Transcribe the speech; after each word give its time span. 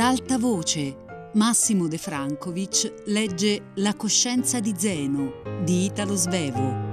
Ad 0.00 0.06
alta 0.06 0.38
voce, 0.38 0.96
Massimo 1.34 1.86
De 1.86 1.98
Francovic 1.98 3.02
legge 3.08 3.72
La 3.74 3.94
coscienza 3.94 4.58
di 4.58 4.72
Zeno 4.74 5.42
di 5.62 5.84
Italo 5.84 6.14
Svevo. 6.14 6.88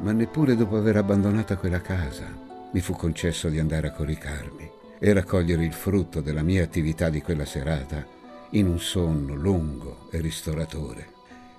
Ma 0.00 0.12
neppure 0.12 0.54
dopo 0.54 0.76
aver 0.76 0.96
abbandonato 0.98 1.56
quella 1.56 1.80
casa 1.80 2.26
mi 2.72 2.80
fu 2.80 2.92
concesso 2.92 3.48
di 3.48 3.58
andare 3.58 3.86
a 3.86 3.92
coricarmi 3.92 4.84
e 4.98 5.12
raccogliere 5.12 5.64
il 5.64 5.72
frutto 5.72 6.20
della 6.20 6.42
mia 6.42 6.62
attività 6.62 7.08
di 7.08 7.20
quella 7.20 7.44
serata 7.44 8.06
in 8.50 8.66
un 8.66 8.78
sonno 8.78 9.34
lungo 9.34 10.08
e 10.10 10.20
ristoratore. 10.20 11.12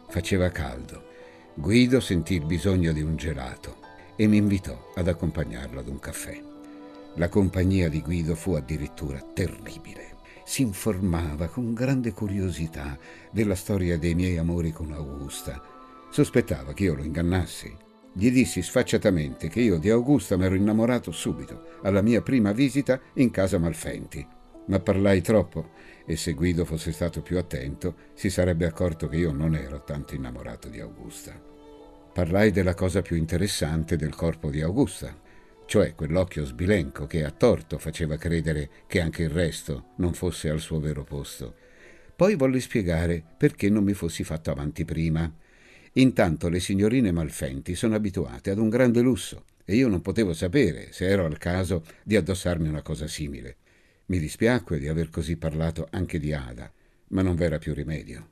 Faceva 0.09 0.49
caldo. 0.49 1.05
Guido 1.53 1.99
sentì 1.99 2.35
il 2.35 2.45
bisogno 2.45 2.91
di 2.91 3.01
un 3.01 3.15
gelato 3.15 3.77
e 4.15 4.27
mi 4.27 4.37
invitò 4.37 4.91
ad 4.95 5.07
accompagnarlo 5.07 5.79
ad 5.79 5.87
un 5.87 5.99
caffè. 5.99 6.41
La 7.15 7.29
compagnia 7.29 7.89
di 7.89 8.01
Guido 8.01 8.35
fu 8.35 8.53
addirittura 8.53 9.19
terribile. 9.33 10.15
Si 10.45 10.61
informava 10.61 11.47
con 11.47 11.73
grande 11.73 12.13
curiosità 12.13 12.97
della 13.31 13.55
storia 13.55 13.97
dei 13.97 14.15
miei 14.15 14.37
amori 14.37 14.71
con 14.71 14.91
Augusta. 14.91 15.61
Sospettava 16.09 16.73
che 16.73 16.83
io 16.83 16.95
lo 16.95 17.03
ingannassi. 17.03 17.85
Gli 18.17 18.31
dissi 18.31 18.63
sfacciatamente 18.63 19.47
che 19.47 19.59
io 19.59 19.77
di 19.77 19.91
Augusta 19.91 20.37
mi 20.37 20.45
ero 20.45 20.55
innamorato 20.55 21.11
subito, 21.11 21.77
alla 21.83 22.01
mia 22.01 22.23
prima 22.23 22.51
visita 22.51 22.99
in 23.13 23.29
casa 23.29 23.59
Malfenti. 23.59 24.25
Ma 24.65 24.79
parlai 24.79 25.21
troppo 25.21 25.69
e 26.03 26.15
se 26.15 26.33
Guido 26.33 26.65
fosse 26.65 26.91
stato 26.91 27.21
più 27.21 27.37
attento 27.37 27.95
si 28.15 28.31
sarebbe 28.31 28.65
accorto 28.65 29.07
che 29.07 29.17
io 29.17 29.31
non 29.31 29.53
ero 29.53 29.83
tanto 29.83 30.15
innamorato 30.15 30.67
di 30.67 30.79
Augusta. 30.79 31.39
Parlai 32.11 32.49
della 32.49 32.73
cosa 32.73 33.03
più 33.03 33.15
interessante 33.15 33.97
del 33.97 34.15
corpo 34.15 34.49
di 34.49 34.61
Augusta, 34.61 35.15
cioè 35.67 35.93
quell'occhio 35.93 36.43
sbilenco 36.43 37.05
che 37.05 37.23
a 37.23 37.29
torto 37.29 37.77
faceva 37.77 38.17
credere 38.17 38.69
che 38.87 38.99
anche 38.99 39.21
il 39.21 39.29
resto 39.29 39.89
non 39.97 40.13
fosse 40.13 40.49
al 40.49 40.59
suo 40.59 40.79
vero 40.79 41.03
posto. 41.03 41.53
Poi 42.15 42.33
volli 42.33 42.61
spiegare 42.61 43.23
perché 43.37 43.69
non 43.69 43.83
mi 43.83 43.93
fossi 43.93 44.23
fatto 44.23 44.49
avanti 44.49 44.85
prima. 44.85 45.31
Intanto 45.97 46.47
le 46.47 46.59
signorine 46.59 47.11
Malfenti 47.11 47.73
sono 47.73 47.95
abituate 47.95 48.51
ad 48.51 48.59
un 48.59 48.69
grande 48.69 49.01
lusso 49.01 49.45
e 49.65 49.75
io 49.75 49.87
non 49.87 50.01
potevo 50.01 50.31
sapere 50.31 50.91
se 50.91 51.07
ero 51.07 51.25
al 51.25 51.39
caso 51.39 51.83
di 52.03 52.15
addossarmi 52.15 52.67
una 52.67 52.83
cosa 52.83 53.07
simile. 53.07 53.57
Mi 54.05 54.19
dispiacque 54.19 54.77
di 54.77 54.87
aver 54.87 55.09
così 55.09 55.37
parlato 55.37 55.87
anche 55.89 56.19
di 56.19 56.33
Ada, 56.33 56.71
ma 57.09 57.23
non 57.23 57.35
v'era 57.35 57.57
più 57.57 57.73
rimedio. 57.73 58.29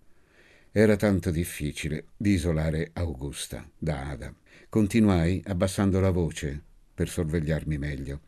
Era 0.71 0.95
tanto 0.95 1.31
difficile 1.31 2.05
di 2.15 2.33
isolare 2.33 2.91
Augusta 2.93 3.67
da 3.75 4.09
Ada. 4.09 4.31
Continuai 4.69 5.41
abbassando 5.47 5.99
la 5.99 6.11
voce 6.11 6.61
per 6.93 7.09
sorvegliarmi 7.09 7.79
meglio. 7.79 8.21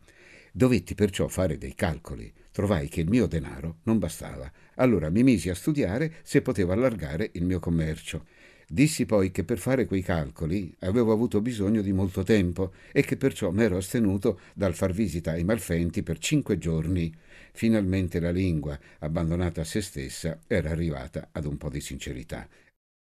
Dovetti 0.50 0.96
perciò 0.96 1.28
fare 1.28 1.58
dei 1.58 1.76
calcoli. 1.76 2.32
Trovai 2.50 2.88
che 2.88 3.02
il 3.02 3.08
mio 3.08 3.26
denaro 3.26 3.76
non 3.84 3.98
bastava. 3.98 4.50
Allora 4.74 5.10
mi 5.10 5.22
misi 5.22 5.48
a 5.48 5.54
studiare 5.54 6.16
se 6.24 6.42
potevo 6.42 6.72
allargare 6.72 7.30
il 7.34 7.44
mio 7.44 7.60
commercio. 7.60 8.26
Dissi 8.70 9.06
poi 9.06 9.30
che 9.30 9.44
per 9.44 9.56
fare 9.56 9.86
quei 9.86 10.02
calcoli 10.02 10.74
avevo 10.80 11.10
avuto 11.10 11.40
bisogno 11.40 11.80
di 11.80 11.92
molto 11.92 12.22
tempo 12.22 12.74
e 12.92 13.02
che 13.02 13.16
perciò 13.16 13.50
m'ero 13.50 13.78
astenuto 13.78 14.40
dal 14.52 14.74
far 14.74 14.92
visita 14.92 15.30
ai 15.30 15.42
malfenti 15.42 16.02
per 16.02 16.18
cinque 16.18 16.58
giorni. 16.58 17.10
Finalmente 17.52 18.20
la 18.20 18.30
lingua, 18.30 18.78
abbandonata 18.98 19.62
a 19.62 19.64
se 19.64 19.80
stessa, 19.80 20.40
era 20.46 20.68
arrivata 20.68 21.30
ad 21.32 21.46
un 21.46 21.56
po' 21.56 21.70
di 21.70 21.80
sincerità. 21.80 22.46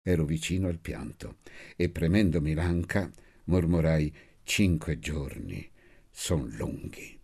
Ero 0.02 0.26
vicino 0.26 0.68
al 0.68 0.80
pianto 0.80 1.38
e 1.76 1.90
premendomi 1.90 2.56
l'anca 2.56 3.12
mormorai 3.44 4.12
cinque 4.42 4.98
giorni. 4.98 5.70
Son 6.10 6.50
lunghi. 6.58 7.20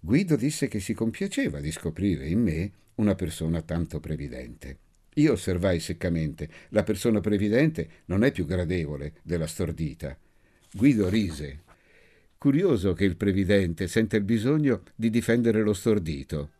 Guido 0.00 0.36
disse 0.36 0.68
che 0.68 0.80
si 0.80 0.94
compiaceva 0.94 1.60
di 1.60 1.70
scoprire 1.70 2.26
in 2.26 2.40
me 2.40 2.72
una 2.94 3.14
persona 3.14 3.60
tanto 3.60 4.00
previdente. 4.00 4.87
Io 5.18 5.32
osservai 5.32 5.80
seccamente, 5.80 6.48
la 6.70 6.84
persona 6.84 7.20
previdente 7.20 8.02
non 8.06 8.22
è 8.22 8.30
più 8.30 8.46
gradevole 8.46 9.14
della 9.22 9.48
stordita. 9.48 10.16
Guido 10.72 11.08
rise. 11.08 11.62
Curioso 12.38 12.92
che 12.92 13.04
il 13.04 13.16
previdente 13.16 13.88
sente 13.88 14.16
il 14.16 14.22
bisogno 14.22 14.82
di 14.94 15.10
difendere 15.10 15.62
lo 15.62 15.72
stordito. 15.72 16.52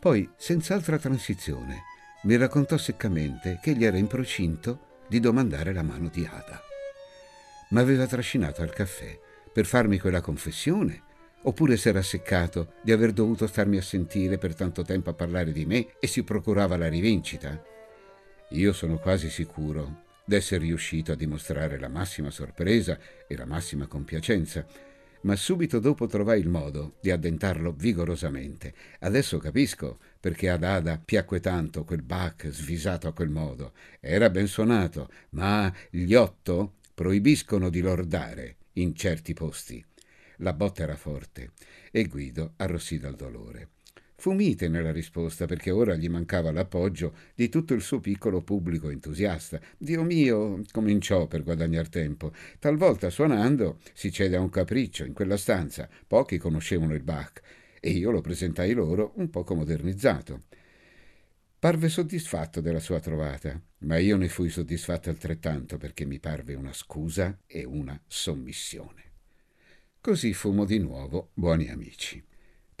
Poi, 0.00 0.28
senz'altra 0.36 0.98
transizione, 0.98 1.82
mi 2.24 2.36
raccontò 2.36 2.76
seccamente 2.76 3.60
che 3.62 3.70
egli 3.70 3.84
era 3.84 3.96
in 3.96 4.08
procinto 4.08 4.88
di 5.08 5.20
domandare 5.20 5.72
la 5.72 5.82
mano 5.82 6.08
di 6.08 6.24
Ada. 6.28 6.60
M'aveva 7.70 8.06
trascinato 8.08 8.62
al 8.62 8.72
caffè 8.72 9.16
per 9.52 9.66
farmi 9.66 10.00
quella 10.00 10.20
confessione 10.20 11.02
oppure 11.42 11.76
s'era 11.76 12.02
seccato 12.02 12.72
di 12.82 12.90
aver 12.90 13.12
dovuto 13.12 13.46
starmi 13.46 13.76
a 13.76 13.82
sentire 13.82 14.36
per 14.36 14.54
tanto 14.54 14.82
tempo 14.82 15.10
a 15.10 15.14
parlare 15.14 15.52
di 15.52 15.64
me 15.64 15.94
e 16.00 16.08
si 16.08 16.24
procurava 16.24 16.76
la 16.76 16.88
rivincita. 16.88 17.69
Io 18.52 18.72
sono 18.72 18.98
quasi 18.98 19.30
sicuro 19.30 20.06
d'essere 20.24 20.64
riuscito 20.64 21.12
a 21.12 21.14
dimostrare 21.14 21.78
la 21.78 21.88
massima 21.88 22.30
sorpresa 22.30 22.98
e 23.28 23.36
la 23.36 23.44
massima 23.44 23.86
compiacenza, 23.86 24.66
ma 25.22 25.36
subito 25.36 25.78
dopo 25.78 26.08
trovai 26.08 26.40
il 26.40 26.48
modo 26.48 26.96
di 27.00 27.12
addentarlo 27.12 27.72
vigorosamente. 27.72 28.74
Adesso 29.00 29.38
capisco 29.38 30.00
perché 30.18 30.50
ad 30.50 30.64
Ada 30.64 30.98
piacque 30.98 31.38
tanto 31.38 31.84
quel 31.84 32.02
Bach 32.02 32.48
svisato 32.48 33.06
a 33.06 33.12
quel 33.12 33.28
modo. 33.28 33.72
Era 34.00 34.30
ben 34.30 34.48
suonato, 34.48 35.10
ma 35.30 35.72
gli 35.88 36.14
otto 36.14 36.74
proibiscono 36.92 37.70
di 37.70 37.80
lordare 37.80 38.56
in 38.74 38.96
certi 38.96 39.32
posti. 39.32 39.84
La 40.38 40.54
botta 40.54 40.82
era 40.82 40.96
forte 40.96 41.52
e 41.92 42.06
Guido 42.06 42.54
arrossì 42.56 42.98
dal 42.98 43.14
dolore. 43.14 43.68
Fu 44.20 44.32
mite 44.32 44.68
nella 44.68 44.92
risposta 44.92 45.46
perché 45.46 45.70
ora 45.70 45.96
gli 45.96 46.10
mancava 46.10 46.52
l'appoggio 46.52 47.14
di 47.34 47.48
tutto 47.48 47.72
il 47.72 47.80
suo 47.80 48.00
piccolo 48.00 48.42
pubblico 48.42 48.90
entusiasta. 48.90 49.58
Dio 49.78 50.02
mio, 50.02 50.60
cominciò 50.72 51.26
per 51.26 51.42
guadagnar 51.42 51.88
tempo. 51.88 52.30
Talvolta 52.58 53.08
suonando 53.08 53.78
si 53.94 54.12
cede 54.12 54.36
a 54.36 54.40
un 54.40 54.50
capriccio 54.50 55.06
in 55.06 55.14
quella 55.14 55.38
stanza. 55.38 55.88
Pochi 56.06 56.36
conoscevano 56.36 56.92
il 56.92 57.02
Bach 57.02 57.40
e 57.80 57.92
io 57.92 58.10
lo 58.10 58.20
presentai 58.20 58.74
loro 58.74 59.14
un 59.14 59.30
poco 59.30 59.54
modernizzato. 59.54 60.42
Parve 61.58 61.88
soddisfatto 61.88 62.60
della 62.60 62.78
sua 62.78 63.00
trovata, 63.00 63.58
ma 63.78 63.96
io 63.96 64.18
ne 64.18 64.28
fui 64.28 64.50
soddisfatto 64.50 65.08
altrettanto 65.08 65.78
perché 65.78 66.04
mi 66.04 66.18
parve 66.18 66.52
una 66.52 66.74
scusa 66.74 67.38
e 67.46 67.64
una 67.64 67.98
sommissione. 68.06 69.02
Così 69.98 70.34
fummo 70.34 70.66
di 70.66 70.78
nuovo 70.78 71.30
buoni 71.32 71.70
amici. 71.70 72.22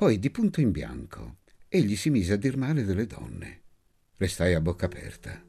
Poi, 0.00 0.18
di 0.18 0.30
punto 0.30 0.62
in 0.62 0.70
bianco, 0.70 1.40
egli 1.68 1.94
si 1.94 2.08
mise 2.08 2.32
a 2.32 2.36
dir 2.36 2.56
male 2.56 2.84
delle 2.84 3.04
donne. 3.04 3.60
Restai 4.16 4.54
a 4.54 4.60
bocca 4.62 4.86
aperta. 4.86 5.44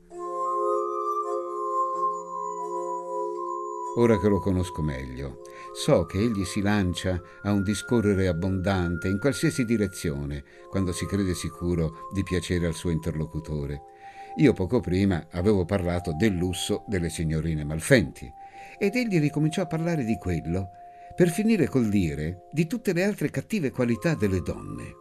Ora 3.95 4.19
che 4.19 4.27
lo 4.27 4.41
conosco 4.41 4.81
meglio, 4.81 5.39
so 5.73 6.05
che 6.05 6.17
egli 6.17 6.43
si 6.43 6.59
lancia 6.59 7.17
a 7.43 7.53
un 7.53 7.63
discorrere 7.63 8.27
abbondante 8.27 9.07
in 9.07 9.19
qualsiasi 9.19 9.63
direzione 9.63 10.43
quando 10.69 10.91
si 10.91 11.05
crede 11.05 11.33
sicuro 11.33 12.09
di 12.11 12.21
piacere 12.23 12.67
al 12.67 12.75
suo 12.75 12.89
interlocutore. 12.89 13.83
Io 14.35 14.51
poco 14.51 14.81
prima 14.81 15.27
avevo 15.31 15.63
parlato 15.63 16.13
del 16.13 16.33
lusso 16.33 16.83
delle 16.89 17.09
signorine 17.09 17.63
Malfenti 17.63 18.29
ed 18.77 18.97
egli 18.97 19.17
ricominciò 19.17 19.61
a 19.61 19.67
parlare 19.67 20.03
di 20.03 20.17
quello 20.17 20.71
per 21.15 21.29
finire 21.29 21.67
col 21.67 21.89
dire 21.89 22.47
di 22.51 22.67
tutte 22.67 22.93
le 22.93 23.03
altre 23.03 23.29
cattive 23.29 23.71
qualità 23.71 24.15
delle 24.15 24.41
donne. 24.41 24.99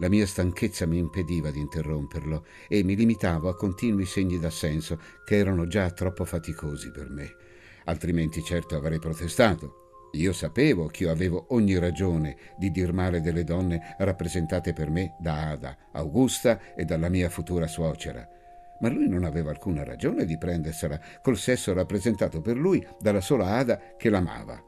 La 0.00 0.08
mia 0.08 0.26
stanchezza 0.26 0.86
mi 0.86 0.98
impediva 0.98 1.50
di 1.50 1.58
interromperlo 1.58 2.44
e 2.68 2.84
mi 2.84 2.94
limitavo 2.94 3.48
a 3.48 3.56
continui 3.56 4.04
segni 4.04 4.38
d'assenso 4.38 5.00
che 5.24 5.36
erano 5.36 5.66
già 5.66 5.90
troppo 5.90 6.24
faticosi 6.24 6.92
per 6.92 7.10
me. 7.10 7.34
Altrimenti 7.86 8.42
certo 8.42 8.76
avrei 8.76 9.00
protestato. 9.00 9.86
Io 10.12 10.32
sapevo 10.32 10.86
che 10.86 11.02
io 11.02 11.10
avevo 11.10 11.46
ogni 11.50 11.76
ragione 11.78 12.36
di 12.56 12.70
dir 12.70 12.92
male 12.92 13.20
delle 13.20 13.44
donne 13.44 13.96
rappresentate 13.98 14.72
per 14.72 14.88
me 14.88 15.16
da 15.18 15.50
Ada, 15.50 15.76
Augusta 15.92 16.74
e 16.74 16.84
dalla 16.84 17.08
mia 17.08 17.28
futura 17.28 17.66
suocera. 17.66 18.26
Ma 18.80 18.88
lui 18.88 19.08
non 19.08 19.24
aveva 19.24 19.50
alcuna 19.50 19.82
ragione 19.82 20.24
di 20.24 20.38
prendersela 20.38 21.00
col 21.20 21.36
sesso 21.36 21.72
rappresentato 21.72 22.40
per 22.40 22.56
lui 22.56 22.86
dalla 23.00 23.20
sola 23.20 23.56
Ada 23.56 23.96
che 23.96 24.08
l'amava. 24.08 24.67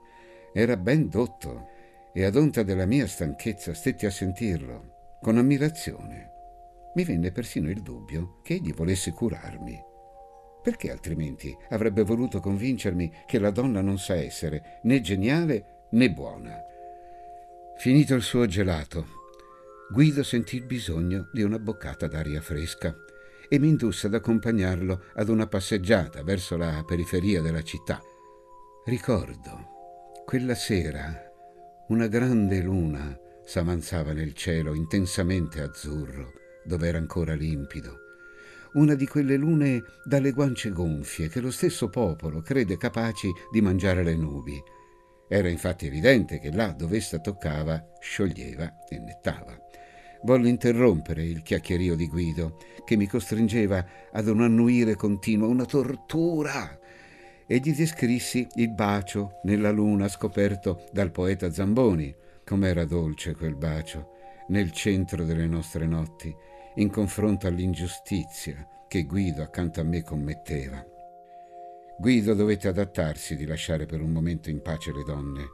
Era 0.53 0.77
ben 0.77 1.09
dotto 1.09 1.69
e 2.13 2.25
ad 2.25 2.37
onta 2.37 2.63
della 2.63 2.87
mia 2.87 3.07
stanchezza 3.07 3.73
stetti 3.75 4.07
a 4.07 4.11
sentirlo, 4.11 5.19
con 5.21 5.39
ammirazione. 5.39 6.31
Mi 6.95 7.05
venne 7.05 7.31
persino 7.31 7.71
il 7.71 7.83
dubbio 7.83 8.41
che 8.43 8.55
egli 8.55 8.73
volesse 8.73 9.13
curarmi. 9.13 9.79
Perché 10.63 10.91
altrimenti 10.91 11.57
avrebbe 11.71 12.03
voluto 12.03 12.41
convincermi 12.41 13.13
che 13.27 13.39
la 13.39 13.51
donna 13.51 13.81
non 13.81 13.99
sa 13.99 14.15
essere 14.15 14.81
né 14.83 15.01
geniale 15.01 15.87
né 15.93 16.11
buona? 16.11 16.59
Finito 17.77 18.15
il 18.15 18.23
suo 18.23 18.47
gelato, 18.47 19.19
Guido 19.93 20.23
sentì 20.23 20.55
il 20.55 20.67
bisogno 20.67 21.29
di 21.33 21.43
una 21.43 21.59
boccata 21.59 22.07
d'aria 22.07 22.41
fresca 22.41 22.95
e 23.49 23.59
mi 23.59 23.69
indusse 23.69 24.07
ad 24.07 24.15
accompagnarlo 24.15 25.07
ad 25.15 25.29
una 25.29 25.49
passeggiata 25.49 26.23
verso 26.23 26.57
la 26.57 26.85
periferia 26.87 27.43
della 27.43 27.63
città. 27.63 28.01
Ricordo, 28.85 29.70
quella 30.31 30.55
sera, 30.55 31.13
una 31.89 32.07
grande 32.07 32.61
luna 32.61 33.19
s'avanzava 33.45 34.13
nel 34.13 34.33
cielo 34.33 34.77
intensamente 34.77 35.61
azzurro, 35.61 36.35
dove 36.63 36.87
era 36.87 36.99
ancora 36.99 37.35
limpido. 37.35 37.97
Una 38.75 38.95
di 38.95 39.09
quelle 39.09 39.35
lune 39.35 39.83
dalle 40.05 40.31
guance 40.31 40.71
gonfie 40.71 41.29
che 41.29 41.41
lo 41.41 41.51
stesso 41.51 41.89
popolo 41.89 42.43
crede 42.43 42.77
capaci 42.77 43.29
di 43.51 43.61
mangiare 43.61 44.05
le 44.05 44.15
nubi. 44.15 44.57
Era 45.29 45.49
infatti 45.49 45.87
evidente 45.87 46.39
che 46.39 46.53
là 46.53 46.71
dove 46.79 46.99
essa 46.99 47.19
toccava 47.19 47.85
scioglieva 47.99 48.87
e 48.89 49.01
nettava. 49.01 49.59
Volle 50.23 50.49
interrompere 50.49 51.25
il 51.25 51.43
chiacchierio 51.43 51.97
di 51.97 52.07
Guido, 52.07 52.57
che 52.85 52.95
mi 52.95 53.09
costringeva 53.09 53.85
ad 54.13 54.29
un 54.29 54.43
annuire 54.43 54.95
continuo, 54.95 55.49
una 55.49 55.65
tortura. 55.65 56.79
E 57.53 57.59
gli 57.59 57.75
descrissi 57.75 58.47
il 58.55 58.71
bacio 58.71 59.41
nella 59.43 59.73
luna 59.73 60.07
scoperto 60.07 60.85
dal 60.93 61.11
poeta 61.11 61.51
Zamboni. 61.51 62.15
Com'era 62.45 62.85
dolce 62.85 63.35
quel 63.35 63.57
bacio, 63.57 64.13
nel 64.51 64.71
centro 64.71 65.25
delle 65.25 65.49
nostre 65.49 65.85
notti, 65.85 66.33
in 66.77 66.91
confronto 66.91 67.49
all'ingiustizia 67.49 68.65
che 68.87 69.03
Guido 69.03 69.43
accanto 69.43 69.81
a 69.81 69.83
me 69.83 70.05
commetteva. 70.05 70.81
Guido 71.99 72.35
dovette 72.35 72.69
adattarsi 72.69 73.35
di 73.35 73.47
lasciare 73.47 73.85
per 73.85 74.01
un 74.01 74.13
momento 74.13 74.49
in 74.49 74.63
pace 74.63 74.93
le 74.93 75.03
donne 75.03 75.45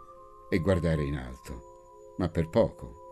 e 0.50 0.58
guardare 0.58 1.02
in 1.02 1.16
alto, 1.16 2.14
ma 2.18 2.28
per 2.28 2.50
poco 2.50 3.04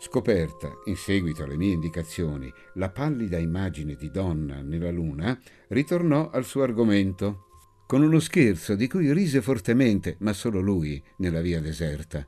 Scoperta, 0.00 0.70
in 0.84 0.94
seguito 0.94 1.42
alle 1.42 1.56
mie 1.56 1.72
indicazioni, 1.72 2.48
la 2.74 2.88
pallida 2.88 3.36
immagine 3.36 3.96
di 3.96 4.12
donna 4.12 4.62
nella 4.62 4.92
luna, 4.92 5.36
ritornò 5.70 6.30
al 6.30 6.44
suo 6.44 6.62
argomento, 6.62 7.47
con 7.88 8.02
uno 8.02 8.20
scherzo 8.20 8.74
di 8.74 8.86
cui 8.86 9.10
rise 9.14 9.40
fortemente, 9.40 10.16
ma 10.18 10.34
solo 10.34 10.60
lui, 10.60 11.02
nella 11.16 11.40
via 11.40 11.58
deserta. 11.58 12.26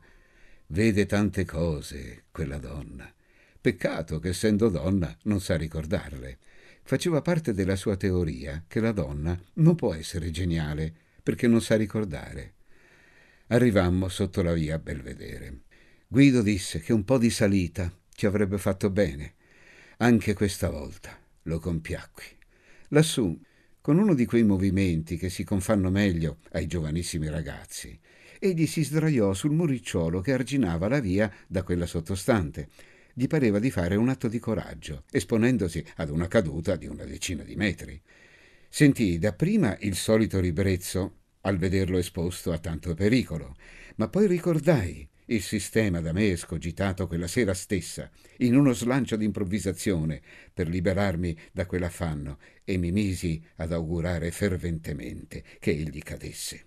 Vede 0.69 1.05
tante 1.05 1.45
cose, 1.45 2.25
quella 2.31 2.57
donna. 2.57 3.13
Peccato 3.61 4.21
che 4.21 4.31
essendo 4.31 4.71
donna 4.71 5.15
non 5.25 5.39
sa 5.43 5.59
ricordarle. 5.59 6.39
Faceva 6.83 7.21
parte 7.21 7.53
della 7.53 7.77
sua 7.77 7.99
teoria 7.99 8.65
che 8.67 8.81
la 8.81 8.93
donna 8.93 9.39
non 9.57 9.75
può 9.75 9.93
essere 9.93 10.31
geniale 10.31 10.95
perché 11.23 11.47
non 11.47 11.61
sa 11.61 11.77
ricordare. 11.77 12.55
Arrivammo 13.49 14.09
sotto 14.09 14.41
la 14.41 14.55
via 14.55 14.79
Belvedere. 14.79 15.65
Guido 16.09 16.41
disse 16.41 16.81
che 16.81 16.95
un 16.95 17.05
po' 17.05 17.19
di 17.19 17.29
salita 17.29 17.95
ci 18.15 18.25
avrebbe 18.25 18.57
fatto 18.57 18.89
bene. 18.89 19.35
Anche 19.99 20.33
questa 20.33 20.71
volta 20.71 21.21
lo 21.43 21.59
compiacqui. 21.59 22.39
Lassù, 22.89 23.39
con 23.81 23.99
uno 23.99 24.15
di 24.15 24.27
quei 24.27 24.43
movimenti 24.43 25.17
che 25.17 25.31
si 25.31 25.43
confanno 25.43 25.91
meglio 25.91 26.39
ai 26.53 26.67
giovanissimi 26.67 27.29
ragazzi, 27.29 27.99
egli 28.39 28.67
si 28.67 28.85
sdraiò 28.85 29.33
sul 29.33 29.53
muricciolo 29.53 30.21
che 30.21 30.33
arginava 30.33 30.89
la 30.89 31.01
via 31.01 31.33
da 31.47 31.63
quella 31.63 31.87
sottostante. 31.87 32.69
Gli 33.13 33.27
pareva 33.27 33.59
di 33.59 33.71
fare 33.71 33.97
un 33.97 34.09
atto 34.09 34.29
di 34.29 34.39
coraggio, 34.39 35.05
esponendosi 35.11 35.85
ad 35.97 36.11
una 36.11 36.29
caduta 36.29 36.77
di 36.77 36.87
una 36.87 37.05
decina 37.05 37.43
di 37.43 37.57
metri. 37.57 38.01
Sentii 38.69 39.19
dapprima 39.19 39.77
il 39.81 39.97
solito 39.97 40.41
ribrezzo 40.41 41.17
al 41.43 41.57
vederlo 41.57 41.99
esposto 41.99 42.53
a 42.53 42.59
tanto 42.59 42.95
pericolo, 42.95 43.57
ma 43.97 44.09
poi 44.09 44.27
ricordai 44.27 45.09
il 45.27 45.43
sistema 45.43 46.01
da 46.01 46.13
me 46.13 46.31
escogitato 46.31 47.07
quella 47.07 47.29
sera 47.29 47.55
stessa, 47.55 48.11
in 48.39 48.57
uno 48.57 48.73
slancio 48.73 49.17
d'improvvisazione, 49.17 50.21
per 50.53 50.69
liberarmi 50.69 51.37
da 51.53 51.67
quell'affanno, 51.67 52.39
e 52.71 52.77
mi 52.77 52.93
misi 52.93 53.43
ad 53.57 53.73
augurare 53.73 54.31
ferventemente 54.31 55.43
che 55.59 55.73
egli 55.73 56.01
cadesse. 56.03 56.67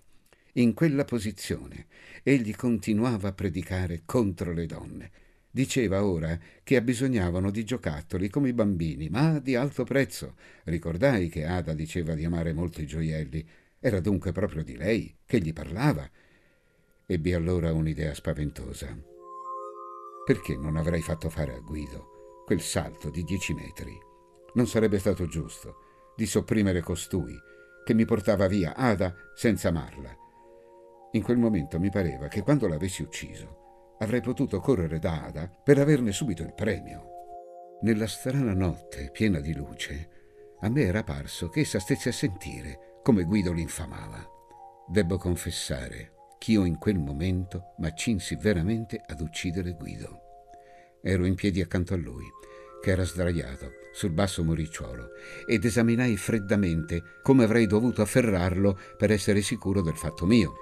In 0.54 0.74
quella 0.74 1.04
posizione 1.04 1.86
egli 2.22 2.54
continuava 2.54 3.28
a 3.28 3.32
predicare 3.32 4.02
contro 4.04 4.52
le 4.52 4.66
donne. 4.66 5.10
Diceva 5.50 6.04
ora 6.04 6.38
che 6.62 6.76
abbisognavano 6.76 7.50
di 7.50 7.64
giocattoli 7.64 8.28
come 8.28 8.50
i 8.50 8.52
bambini, 8.52 9.08
ma 9.08 9.38
di 9.38 9.54
alto 9.54 9.84
prezzo. 9.84 10.34
Ricordai 10.64 11.28
che 11.30 11.46
Ada 11.46 11.72
diceva 11.72 12.14
di 12.14 12.24
amare 12.24 12.52
molto 12.52 12.82
i 12.82 12.86
gioielli. 12.86 13.46
Era 13.78 14.00
dunque 14.00 14.32
proprio 14.32 14.62
di 14.62 14.76
lei 14.76 15.16
che 15.24 15.40
gli 15.40 15.52
parlava 15.52 16.08
Ebbi 17.06 17.32
allora 17.32 17.72
un'idea 17.72 18.14
spaventosa. 18.14 18.96
Perché 20.24 20.56
non 20.56 20.76
avrei 20.76 21.00
fatto 21.00 21.30
fare 21.30 21.54
a 21.54 21.60
Guido 21.60 22.42
quel 22.44 22.60
salto 22.60 23.10
di 23.10 23.22
dieci 23.24 23.54
metri? 23.54 23.92
Non 24.54 24.66
sarebbe 24.66 24.98
stato 24.98 25.26
giusto 25.26 25.93
di 26.16 26.26
sopprimere 26.26 26.80
costui 26.80 27.38
che 27.84 27.94
mi 27.94 28.04
portava 28.04 28.46
via 28.46 28.74
Ada 28.74 29.14
senza 29.34 29.68
amarla. 29.68 30.16
In 31.12 31.22
quel 31.22 31.36
momento 31.36 31.78
mi 31.78 31.90
pareva 31.90 32.28
che 32.28 32.42
quando 32.42 32.66
l'avessi 32.66 33.02
ucciso 33.02 33.96
avrei 33.98 34.20
potuto 34.20 34.60
correre 34.60 34.98
da 34.98 35.24
Ada 35.24 35.48
per 35.62 35.78
averne 35.78 36.12
subito 36.12 36.42
il 36.42 36.54
premio. 36.54 37.12
Nella 37.82 38.06
strana 38.06 38.54
notte 38.54 39.10
piena 39.12 39.40
di 39.40 39.54
luce, 39.54 40.10
a 40.60 40.68
me 40.68 40.82
era 40.82 41.04
parso 41.04 41.48
che 41.48 41.60
essa 41.60 41.78
stesse 41.78 42.08
a 42.08 42.12
sentire 42.12 43.00
come 43.02 43.24
Guido 43.24 43.52
l'infamava. 43.52 44.26
Debbo 44.88 45.18
confessare 45.18 46.12
ch'io 46.38 46.64
in 46.64 46.78
quel 46.78 46.98
momento 46.98 47.74
m'accinsi 47.78 48.36
veramente 48.36 49.00
ad 49.04 49.20
uccidere 49.20 49.72
Guido. 49.72 50.20
Ero 51.02 51.26
in 51.26 51.34
piedi 51.34 51.60
accanto 51.60 51.94
a 51.94 51.98
lui, 51.98 52.24
che 52.84 52.90
era 52.90 53.06
sdraiato 53.06 53.76
sul 53.92 54.10
basso 54.10 54.44
muricciolo, 54.44 55.12
ed 55.46 55.64
esaminai 55.64 56.18
freddamente 56.18 57.02
come 57.22 57.44
avrei 57.44 57.66
dovuto 57.66 58.02
afferrarlo 58.02 58.78
per 58.98 59.10
essere 59.10 59.40
sicuro 59.40 59.80
del 59.80 59.96
fatto 59.96 60.26
mio. 60.26 60.52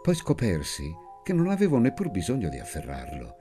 Poi 0.00 0.14
scopersi 0.14 0.88
che 1.24 1.32
non 1.32 1.48
avevo 1.48 1.78
neppur 1.78 2.10
bisogno 2.10 2.48
di 2.48 2.60
afferrarlo. 2.60 3.34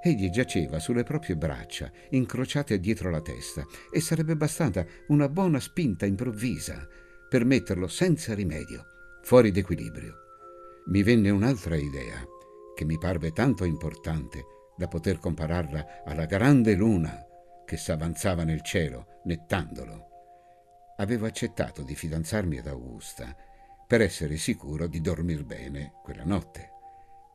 Egli 0.00 0.30
giaceva 0.30 0.78
sulle 0.78 1.02
proprie 1.02 1.34
braccia, 1.34 1.90
incrociate 2.10 2.78
dietro 2.78 3.10
la 3.10 3.20
testa, 3.20 3.66
e 3.90 4.00
sarebbe 4.00 4.36
bastata 4.36 4.86
una 5.08 5.28
buona 5.28 5.58
spinta 5.58 6.06
improvvisa 6.06 6.86
per 7.28 7.44
metterlo 7.44 7.88
senza 7.88 8.34
rimedio 8.34 8.84
fuori 9.22 9.50
d'equilibrio 9.50 10.18
mi 10.86 11.02
venne 11.02 11.30
un'altra 11.30 11.76
idea 11.76 12.22
che 12.76 12.84
mi 12.84 12.98
parve 12.98 13.32
tanto 13.32 13.64
importante 13.64 14.44
da 14.76 14.86
poter 14.86 15.18
compararla 15.18 16.04
alla 16.04 16.26
grande 16.26 16.74
luna 16.74 17.24
che 17.64 17.76
s'avanzava 17.76 18.44
nel 18.44 18.62
cielo, 18.62 19.20
nettandolo. 19.24 20.08
Avevo 20.96 21.26
accettato 21.26 21.82
di 21.82 21.94
fidanzarmi 21.94 22.58
ad 22.58 22.66
Augusta 22.66 23.36
per 23.86 24.00
essere 24.00 24.36
sicuro 24.36 24.86
di 24.86 25.00
dormir 25.00 25.44
bene 25.44 25.94
quella 26.02 26.24
notte. 26.24 26.70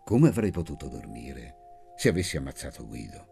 Come 0.05 0.29
avrei 0.29 0.51
potuto 0.51 0.87
dormire 0.87 1.55
se 1.95 2.09
avessi 2.09 2.37
ammazzato 2.37 2.87
Guido? 2.87 3.27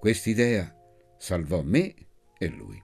Quest'idea 0.00 0.74
salvò 1.18 1.62
me 1.62 1.94
e 2.38 2.48
lui. 2.48 2.82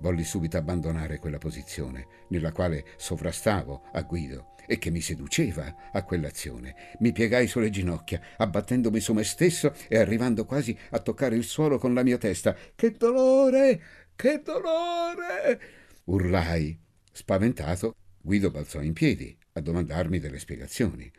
Volli 0.00 0.24
subito 0.24 0.56
abbandonare 0.56 1.18
quella 1.18 1.38
posizione 1.38 2.06
nella 2.28 2.52
quale 2.52 2.84
sovrastavo 2.96 3.88
a 3.92 4.02
Guido 4.02 4.54
e 4.68 4.78
che 4.78 4.90
mi 4.90 5.00
seduceva 5.00 5.90
a 5.90 6.04
quell'azione. 6.04 6.76
Mi 7.00 7.10
piegai 7.10 7.48
sulle 7.48 7.70
ginocchia, 7.70 8.20
abbattendomi 8.36 9.00
su 9.00 9.14
me 9.14 9.24
stesso 9.24 9.74
e 9.88 9.98
arrivando 9.98 10.44
quasi 10.44 10.76
a 10.90 11.00
toccare 11.00 11.34
il 11.34 11.44
suolo 11.44 11.78
con 11.78 11.94
la 11.94 12.02
mia 12.02 12.18
testa. 12.18 12.54
Che 12.74 12.92
dolore! 12.92 13.80
Che 14.14 14.42
dolore! 14.44 15.60
Urlai. 16.04 16.78
Spaventato, 17.10 17.94
Guido 18.20 18.50
balzò 18.50 18.82
in 18.82 18.92
piedi 18.92 19.36
a 19.54 19.60
domandarmi 19.60 20.18
delle 20.18 20.38
spiegazioni. 20.38 21.10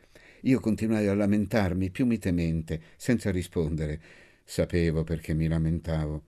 Io 0.43 0.59
continuai 0.59 1.07
a 1.07 1.15
lamentarmi 1.15 1.89
più 1.89 2.05
mitemente, 2.05 2.81
senza 2.95 3.31
rispondere. 3.31 3.99
Sapevo 4.45 5.03
perché 5.03 5.33
mi 5.33 5.47
lamentavo, 5.47 6.23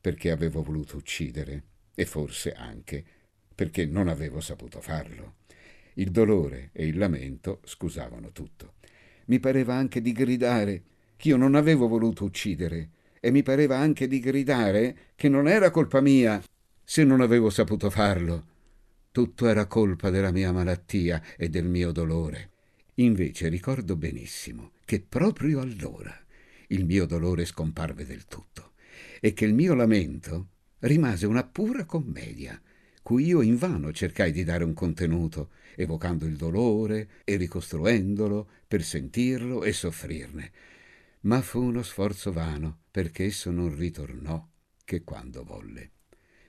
perché 0.00 0.30
avevo 0.30 0.62
voluto 0.62 0.96
uccidere 0.96 1.62
e 1.94 2.06
forse 2.06 2.52
anche 2.52 3.04
perché 3.54 3.86
non 3.86 4.08
avevo 4.08 4.40
saputo 4.40 4.80
farlo. 4.80 5.34
Il 5.94 6.10
dolore 6.10 6.70
e 6.72 6.86
il 6.86 6.96
lamento 6.96 7.60
scusavano 7.64 8.32
tutto. 8.32 8.74
Mi 9.26 9.38
pareva 9.38 9.74
anche 9.74 10.00
di 10.00 10.12
gridare 10.12 10.82
che 11.16 11.28
io 11.28 11.36
non 11.36 11.54
avevo 11.54 11.86
voluto 11.86 12.24
uccidere 12.24 12.90
e 13.20 13.30
mi 13.30 13.42
pareva 13.42 13.78
anche 13.78 14.08
di 14.08 14.18
gridare 14.18 14.96
che 15.14 15.28
non 15.28 15.46
era 15.46 15.70
colpa 15.70 16.00
mia 16.00 16.42
se 16.82 17.04
non 17.04 17.20
avevo 17.20 17.50
saputo 17.50 17.90
farlo. 17.90 18.46
Tutto 19.12 19.46
era 19.46 19.66
colpa 19.66 20.10
della 20.10 20.32
mia 20.32 20.52
malattia 20.52 21.22
e 21.36 21.48
del 21.48 21.66
mio 21.66 21.92
dolore. 21.92 22.50
Invece 22.96 23.48
ricordo 23.48 23.96
benissimo 23.96 24.72
che 24.84 25.00
proprio 25.00 25.60
allora 25.60 26.14
il 26.68 26.84
mio 26.84 27.06
dolore 27.06 27.44
scomparve 27.44 28.04
del 28.04 28.26
tutto 28.26 28.72
e 29.20 29.32
che 29.32 29.44
il 29.44 29.54
mio 29.54 29.74
lamento 29.74 30.48
rimase 30.80 31.26
una 31.26 31.44
pura 31.44 31.84
commedia, 31.84 32.60
cui 33.02 33.26
io 33.26 33.42
invano 33.42 33.92
cercai 33.92 34.32
di 34.32 34.44
dare 34.44 34.64
un 34.64 34.74
contenuto, 34.74 35.50
evocando 35.74 36.24
il 36.24 36.36
dolore 36.36 37.08
e 37.24 37.36
ricostruendolo 37.36 38.48
per 38.66 38.82
sentirlo 38.82 39.64
e 39.64 39.72
soffrirne. 39.72 40.52
ma 41.22 41.40
fu 41.40 41.62
uno 41.62 41.82
sforzo 41.82 42.32
vano, 42.32 42.80
perché 42.90 43.26
esso 43.26 43.50
non 43.50 43.76
ritornò 43.76 44.44
che 44.84 45.04
quando 45.04 45.44
volle. 45.44 45.90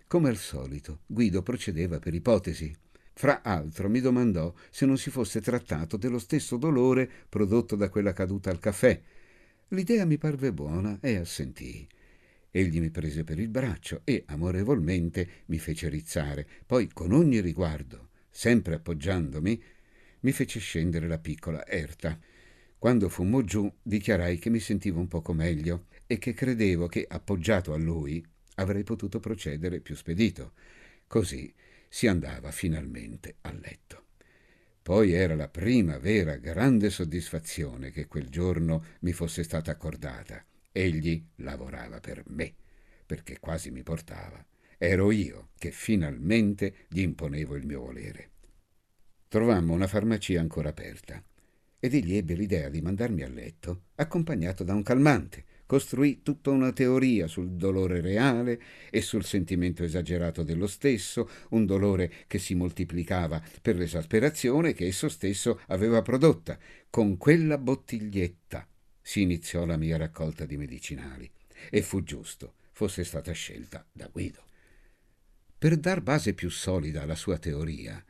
Come 0.08 0.30
al 0.30 0.38
solito, 0.38 1.02
Guido 1.06 1.44
procedeva 1.44 2.00
per 2.00 2.14
ipotesi. 2.14 2.76
Fra 3.14 3.42
altro 3.44 3.90
mi 3.90 4.00
domandò 4.00 4.52
se 4.72 4.86
non 4.86 4.98
si 4.98 5.12
fosse 5.12 5.42
trattato 5.42 5.98
dello 5.98 6.18
stesso 6.18 6.58
dolore 6.58 7.10
prodotto 7.30 7.76
da 7.76 7.90
quella 7.90 8.14
caduta 8.14 8.50
al 8.50 8.60
caffè. 8.60 9.00
L'idea 9.70 10.06
mi 10.06 10.18
parve 10.18 10.52
buona 10.52 10.98
e 11.02 11.18
assentii. 11.18 11.88
Egli 12.56 12.80
mi 12.80 12.92
prese 12.92 13.24
per 13.24 13.40
il 13.40 13.48
braccio 13.48 14.02
e 14.04 14.26
amorevolmente 14.28 15.28
mi 15.46 15.58
fece 15.58 15.90
rizzare, 15.90 16.48
poi 16.68 16.88
con 16.94 17.12
ogni 17.12 17.42
riguardo, 17.42 18.10
sempre 18.30 18.76
appoggiandomi, 18.76 19.64
mi 20.20 20.32
fece 20.32 20.60
scendere 20.60 21.08
la 21.08 21.18
piccola 21.18 21.66
Erta. 21.66 22.16
Quando 22.78 23.10
fummo 23.10 23.44
giù, 23.44 23.74
dichiarai 23.82 24.38
che 24.38 24.52
mi 24.52 24.60
sentivo 24.60 25.00
un 25.00 25.08
poco 25.08 25.34
meglio 25.34 25.88
e 26.06 26.20
che 26.20 26.36
credevo 26.36 26.86
che, 26.86 27.04
appoggiato 27.10 27.74
a 27.74 27.78
lui, 27.78 28.24
avrei 28.58 28.84
potuto 28.84 29.20
procedere 29.20 29.80
più 29.80 29.96
spedito. 29.96 30.52
Così 31.08 31.52
si 31.90 32.06
andava 32.06 32.52
finalmente 32.52 33.38
a 33.42 33.52
letto. 33.52 34.06
Poi 34.84 35.12
era 35.14 35.34
la 35.34 35.48
prima 35.48 35.98
vera 35.98 36.36
grande 36.36 36.92
soddisfazione 36.92 37.90
che 37.90 38.06
quel 38.06 38.30
giorno 38.30 38.86
mi 39.00 39.12
fosse 39.12 39.42
stata 39.42 39.72
accordata. 39.72 40.46
Egli 40.74 41.24
lavorava 41.36 42.00
per 42.00 42.24
me, 42.28 42.54
perché 43.06 43.40
quasi 43.40 43.72
mi 43.72 43.84
portava. 43.84 44.44
Ero 44.78 45.12
io 45.12 45.52
che 45.58 45.72
finalmente 45.72 46.88
gli 46.90 47.02
imponevo 47.02 47.56
il 47.56 47.66
mio 47.66 47.82
volere. 47.82 48.32
Trovammo 49.28 49.74
una 49.74 49.88
farmacia 49.88 50.40
ancora 50.40 50.70
aperta 50.70 51.24
ed 51.80 51.94
egli 51.94 52.16
ebbe 52.16 52.34
l'idea 52.34 52.70
di 52.70 52.82
mandarmi 52.82 53.22
a 53.22 53.30
letto 53.30 53.84
accompagnato 53.96 54.64
da 54.64 54.74
un 54.74 54.84
calmante 54.84 55.46
costruì 55.66 56.22
tutta 56.22 56.52
una 56.52 56.72
teoria 56.72 57.28
sul 57.28 57.52
dolore 57.52 58.02
reale 58.02 58.62
e 58.90 59.02
sul 59.02 59.24
sentimento 59.24 59.84
esagerato 59.84 60.44
dello 60.44 60.68
stesso, 60.68 61.30
un 61.50 61.66
dolore 61.66 62.12
che 62.28 62.38
si 62.38 62.54
moltiplicava 62.54 63.42
per 63.60 63.76
l'esasperazione 63.76 64.74
che 64.74 64.86
esso 64.86 65.10
stesso 65.10 65.62
aveva 65.68 66.04
prodotta. 66.04 66.58
Con 66.90 67.18
quella 67.18 67.58
bottiglietta 67.58 68.68
si 69.04 69.22
iniziò 69.22 69.66
la 69.66 69.78
mia 69.78 69.98
raccolta 69.98 70.46
di 70.46 70.58
medicinali 70.58 71.30
e 71.70 71.84
fu 71.84 72.02
giusto 72.02 72.56
fosse 72.72 73.04
stata 73.04 73.32
scelta 73.34 73.86
da 73.92 74.10
Guido. 74.12 74.44
Per 75.60 75.78
dar 75.78 76.02
base 76.02 76.34
più 76.34 76.50
solida 76.50 77.04
alla 77.04 77.14
sua 77.14 77.38
teoria, 77.38 78.04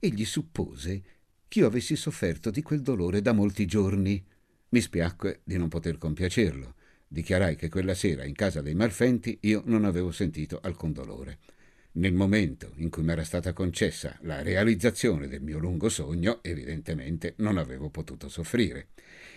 egli 0.00 0.24
suppose 0.24 1.02
che 1.46 1.58
io 1.58 1.66
avessi 1.66 1.96
sofferto 1.96 2.50
di 2.50 2.62
quel 2.62 2.80
dolore 2.80 3.20
da 3.20 3.32
molti 3.32 3.66
giorni. 3.66 4.24
Mi 4.70 4.80
spiacque 4.80 5.40
di 5.44 5.58
non 5.58 5.68
poter 5.68 5.98
compiacerlo 5.98 6.74
Dichiarai 7.08 7.54
che 7.54 7.68
quella 7.68 7.94
sera 7.94 8.24
in 8.24 8.34
casa 8.34 8.60
dei 8.60 8.74
Marfenti 8.74 9.38
io 9.42 9.62
non 9.66 9.84
avevo 9.84 10.10
sentito 10.10 10.58
alcun 10.60 10.92
dolore. 10.92 11.38
Nel 11.92 12.12
momento 12.12 12.72
in 12.76 12.90
cui 12.90 13.04
mi 13.04 13.12
era 13.12 13.24
stata 13.24 13.52
concessa 13.52 14.18
la 14.22 14.42
realizzazione 14.42 15.28
del 15.28 15.40
mio 15.40 15.58
lungo 15.58 15.88
sogno, 15.88 16.42
evidentemente 16.42 17.34
non 17.38 17.58
avevo 17.58 17.90
potuto 17.90 18.28
soffrire. 18.28 18.88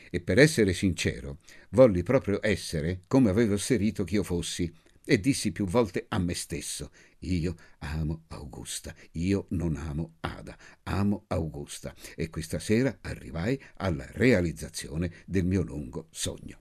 E 0.10 0.22
per 0.22 0.40
essere 0.40 0.74
sincero, 0.74 1.40
volli 1.70 2.04
proprio 2.04 2.40
essere 2.42 3.04
come 3.08 3.30
avevo 3.30 3.54
asserito 3.54 4.04
che 4.04 4.16
io 4.16 4.24
fossi, 4.24 4.72
e 5.10 5.20
dissi 5.20 5.52
più 5.52 5.66
volte 5.66 6.06
a 6.10 6.20
me 6.20 6.36
stesso: 6.36 6.92
Io 7.20 7.56
amo 7.80 8.26
Augusta, 8.28 8.94
io 9.14 9.48
non 9.50 9.76
amo 9.76 10.18
Ada, 10.20 10.56
amo 10.84 11.24
Augusta. 11.30 11.96
E 12.16 12.30
questa 12.30 12.60
sera 12.60 13.00
arrivai 13.02 13.60
alla 13.78 14.06
realizzazione 14.12 15.12
del 15.26 15.46
mio 15.46 15.64
lungo 15.64 16.10
sogno. 16.12 16.60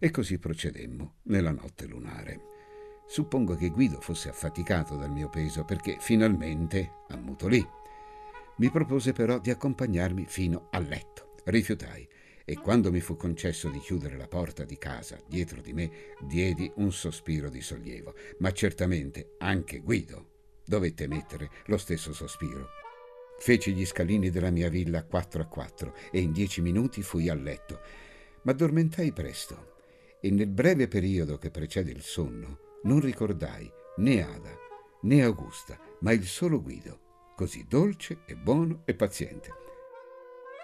E 0.00 0.10
così 0.10 0.38
procedemmo 0.38 1.18
nella 1.24 1.52
notte 1.52 1.86
lunare. 1.86 2.40
Suppongo 3.06 3.54
che 3.54 3.68
Guido 3.68 4.00
fosse 4.00 4.28
affaticato 4.28 4.96
dal 4.96 5.12
mio 5.12 5.28
peso 5.28 5.64
perché 5.64 5.98
finalmente 6.00 7.04
ammutolì. 7.08 7.64
Mi 8.56 8.70
propose 8.70 9.12
però 9.12 9.38
di 9.38 9.50
accompagnarmi 9.50 10.26
fino 10.26 10.66
a 10.72 10.80
letto. 10.80 11.36
Rifiutai 11.44 12.06
e 12.48 12.56
quando 12.56 12.90
mi 12.90 13.00
fu 13.00 13.14
concesso 13.14 13.68
di 13.68 13.78
chiudere 13.78 14.16
la 14.16 14.26
porta 14.26 14.64
di 14.64 14.78
casa 14.78 15.20
dietro 15.26 15.60
di 15.60 15.74
me, 15.74 15.90
diedi 16.20 16.72
un 16.76 16.90
sospiro 16.90 17.50
di 17.50 17.60
sollievo. 17.60 18.14
Ma 18.38 18.52
certamente 18.52 19.34
anche 19.36 19.80
Guido 19.80 20.30
dovette 20.64 21.06
mettere 21.06 21.50
lo 21.66 21.76
stesso 21.76 22.14
sospiro. 22.14 22.70
Feci 23.38 23.74
gli 23.74 23.84
scalini 23.84 24.30
della 24.30 24.48
mia 24.48 24.70
villa 24.70 25.04
quattro 25.04 25.42
a 25.42 25.44
quattro 25.44 25.94
e 26.10 26.20
in 26.20 26.32
dieci 26.32 26.62
minuti 26.62 27.02
fui 27.02 27.28
a 27.28 27.34
letto. 27.34 27.80
Ma 28.44 28.52
addormentai 28.52 29.12
presto 29.12 29.74
e 30.18 30.30
nel 30.30 30.48
breve 30.48 30.88
periodo 30.88 31.36
che 31.36 31.50
precede 31.50 31.90
il 31.90 32.00
sonno 32.00 32.78
non 32.84 33.00
ricordai 33.00 33.70
né 33.96 34.22
Ada 34.22 34.56
né 35.02 35.22
Augusta, 35.22 35.78
ma 36.00 36.12
il 36.12 36.24
solo 36.24 36.62
Guido, 36.62 37.32
così 37.36 37.66
dolce 37.68 38.20
e 38.24 38.36
buono 38.36 38.84
e 38.86 38.94
paziente. 38.94 39.67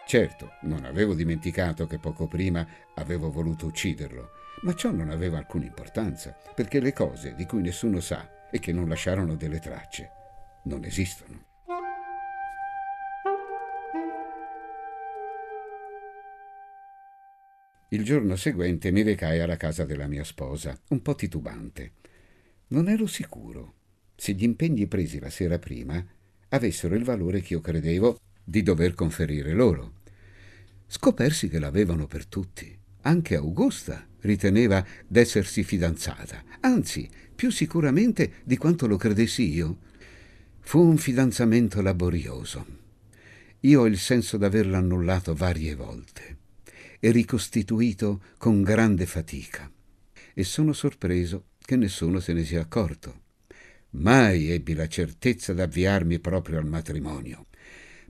Certo, 0.07 0.53
non 0.63 0.85
avevo 0.85 1.15
dimenticato 1.15 1.87
che 1.87 1.99
poco 1.99 2.27
prima 2.27 2.67
avevo 2.95 3.31
voluto 3.31 3.67
ucciderlo, 3.67 4.31
ma 4.63 4.75
ciò 4.75 4.91
non 4.91 5.09
aveva 5.09 5.39
alcuna 5.39 5.65
importanza, 5.65 6.37
perché 6.55 6.79
le 6.79 6.93
cose 6.93 7.35
di 7.35 7.47
cui 7.47 7.63
nessuno 7.63 8.01
sa 8.01 8.49
e 8.51 8.59
che 8.59 8.73
non 8.73 8.89
lasciarono 8.89 9.35
delle 9.35 9.61
tracce 9.61 10.11
non 10.65 10.85
esistono. 10.85 11.53
Il 17.89 18.05
giorno 18.05 18.37
seguente 18.37 18.91
mi 18.91 19.03
recai 19.03 19.41
alla 19.41 19.57
casa 19.57 19.85
della 19.85 20.07
mia 20.07 20.25
sposa, 20.25 20.79
un 20.89 21.01
po' 21.01 21.15
titubante. 21.15 21.93
Non 22.69 22.89
ero 22.89 23.07
sicuro 23.07 23.75
se 24.17 24.33
gli 24.33 24.43
impegni 24.43 24.87
presi 24.87 25.19
la 25.19 25.31
sera 25.31 25.59
prima 25.59 26.05
avessero 26.49 26.95
il 26.95 27.05
valore 27.05 27.41
che 27.41 27.55
io 27.55 27.61
credevo 27.61 28.19
di 28.45 28.63
dover 28.63 28.95
conferire 28.95 29.53
loro. 29.53 29.95
Scopersi 30.87 31.49
che 31.49 31.59
l'avevano 31.59 32.07
per 32.07 32.27
tutti. 32.27 32.77
Anche 33.03 33.35
Augusta 33.35 34.07
riteneva 34.21 34.85
d'essersi 35.07 35.65
fidanzata, 35.65 36.43
anzi, 36.61 37.09
più 37.35 37.51
sicuramente 37.51 38.35
di 38.45 38.57
quanto 38.57 38.87
lo 38.87 38.97
credessi 38.97 39.53
io. 39.53 39.79
Fu 40.61 40.81
un 40.81 40.97
fidanzamento 40.97 41.83
laborioso. 41.83 42.83
Io 43.61 43.81
ho 43.81 43.87
il 43.87 43.99
senso 43.99 44.37
d'averlo 44.37 44.77
annullato 44.77 45.35
varie 45.35 45.75
volte 45.75 46.37
e 47.01 47.11
ricostituito 47.11 48.23
con 48.39 48.63
grande 48.63 49.07
fatica. 49.07 49.71
E 50.33 50.45
sono 50.45 50.73
sorpreso 50.73 51.47
che 51.59 51.77
nessuno 51.77 52.21
se 52.21 52.33
ne 52.33 52.45
sia 52.45 52.61
accorto. 52.61 53.23
Mai 53.91 54.51
ebbi 54.51 54.75
la 54.75 54.89
certezza 54.89 55.53
d'avviarmi 55.53 56.19
proprio 56.19 56.59
al 56.59 56.67
matrimonio, 56.67 57.47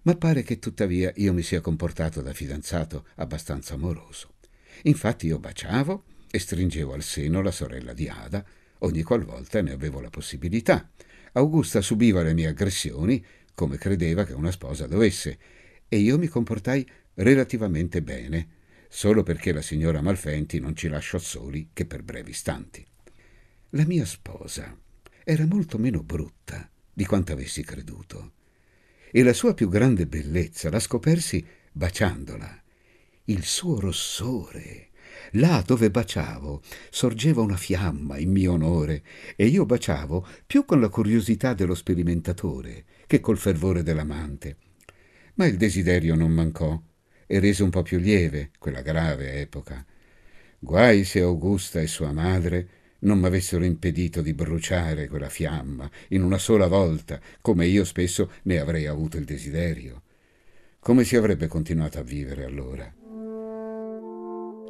ma 0.04 0.14
pare 0.16 0.42
che 0.42 0.58
tuttavia 0.58 1.12
io 1.16 1.32
mi 1.32 1.42
sia 1.42 1.60
comportato 1.60 2.22
da 2.22 2.32
fidanzato 2.32 3.06
abbastanza 3.16 3.74
amoroso. 3.74 4.34
Infatti 4.82 5.26
io 5.26 5.38
baciavo 5.38 6.04
e 6.30 6.38
stringevo 6.38 6.94
al 6.94 7.02
seno 7.02 7.42
la 7.42 7.50
sorella 7.50 7.92
di 7.92 8.08
Ada 8.08 8.44
ogni 8.78 9.02
qualvolta 9.02 9.62
ne 9.62 9.72
avevo 9.72 10.00
la 10.00 10.10
possibilità. 10.10 10.90
Augusta 11.32 11.80
subiva 11.80 12.22
le 12.22 12.34
mie 12.34 12.48
aggressioni 12.48 13.24
come 13.54 13.78
credeva 13.78 14.24
che 14.24 14.32
una 14.32 14.50
sposa 14.50 14.86
dovesse, 14.86 15.38
e 15.88 15.98
io 15.98 16.18
mi 16.18 16.26
comportai 16.26 16.86
relativamente 17.14 18.02
bene, 18.02 18.48
solo 18.88 19.22
perché 19.22 19.52
la 19.52 19.62
signora 19.62 20.02
Malfenti 20.02 20.58
non 20.58 20.74
ci 20.74 20.88
lasciò 20.88 21.18
soli 21.18 21.70
che 21.72 21.86
per 21.86 22.02
brevi 22.02 22.30
istanti. 22.30 22.84
La 23.70 23.86
mia 23.86 24.04
sposa 24.04 24.76
era 25.22 25.46
molto 25.46 25.78
meno 25.78 26.02
brutta 26.02 26.68
di 26.92 27.04
quanto 27.06 27.32
avessi 27.32 27.62
creduto, 27.62 28.32
e 29.16 29.22
la 29.22 29.32
sua 29.32 29.54
più 29.54 29.68
grande 29.68 30.08
bellezza 30.08 30.70
la 30.70 30.80
scopersi 30.80 31.46
baciandola. 31.70 32.60
Il 33.26 33.44
suo 33.44 33.78
rossore, 33.78 34.88
là 35.34 35.62
dove 35.64 35.88
baciavo, 35.88 36.60
sorgeva 36.90 37.40
una 37.40 37.56
fiamma 37.56 38.18
in 38.18 38.32
mio 38.32 38.54
onore, 38.54 39.04
e 39.36 39.46
io 39.46 39.66
baciavo 39.66 40.26
più 40.44 40.64
con 40.64 40.80
la 40.80 40.88
curiosità 40.88 41.54
dello 41.54 41.76
sperimentatore 41.76 42.86
che 43.06 43.20
col 43.20 43.38
fervore 43.38 43.84
dell'amante. 43.84 44.56
Ma 45.34 45.46
il 45.46 45.58
desiderio 45.58 46.16
non 46.16 46.32
mancò 46.32 46.82
e 47.24 47.38
rese 47.38 47.62
un 47.62 47.70
po' 47.70 47.82
più 47.82 48.00
lieve 48.00 48.50
quella 48.58 48.82
grave 48.82 49.34
epoca. 49.40 49.86
Guai 50.58 51.04
se 51.04 51.20
Augusta 51.20 51.80
e 51.80 51.86
sua 51.86 52.10
madre 52.10 52.68
non 53.04 53.18
m'avessero 53.18 53.64
impedito 53.64 54.20
di 54.20 54.34
bruciare 54.34 55.08
quella 55.08 55.28
fiamma 55.28 55.88
in 56.08 56.22
una 56.22 56.38
sola 56.38 56.66
volta, 56.66 57.18
come 57.40 57.66
io 57.66 57.84
spesso 57.84 58.30
ne 58.42 58.58
avrei 58.58 58.86
avuto 58.86 59.16
il 59.16 59.24
desiderio. 59.24 60.02
Come 60.80 61.04
si 61.04 61.16
avrebbe 61.16 61.46
continuato 61.46 61.98
a 61.98 62.02
vivere 62.02 62.44
allora? 62.44 62.92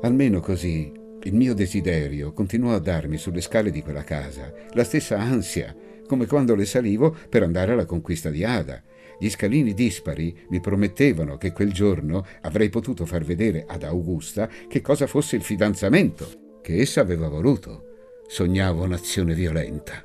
Almeno 0.03 0.41
così 0.41 0.93
il 1.23 1.35
mio 1.35 1.55
desiderio 1.55 2.33
continuò 2.33 2.75
a 2.75 2.79
darmi 2.79 3.17
sulle 3.17 3.41
scale 3.41 3.71
di 3.71 3.83
quella 3.83 4.05
casa 4.05 4.53
la 4.73 4.85
stessa 4.85 5.19
ansia, 5.19 5.75
come 6.07 6.27
quando 6.27 6.55
le 6.55 6.67
salivo 6.67 7.17
per 7.29 7.43
andare 7.43 7.73
alla 7.73 7.87
conquista 7.87 8.29
di 8.29 8.45
Ada, 8.45 8.83
gli 9.19 9.31
scalini 9.31 9.73
dispari 9.73 10.37
mi 10.51 10.61
promettevano 10.61 11.39
che 11.39 11.53
quel 11.53 11.73
giorno 11.73 12.27
avrei 12.43 12.69
potuto 12.69 13.07
far 13.07 13.25
vedere 13.25 13.65
ad 13.67 13.85
Augusta 13.85 14.49
che 14.69 14.81
cosa 14.81 15.07
fosse 15.07 15.37
il 15.37 15.43
fidanzamento 15.43 16.59
che 16.61 16.79
essa 16.79 17.01
aveva 17.01 17.29
voluto. 17.29 17.94
Sognavo 18.27 18.85
un'azione 18.85 19.35
violenta 19.35 20.03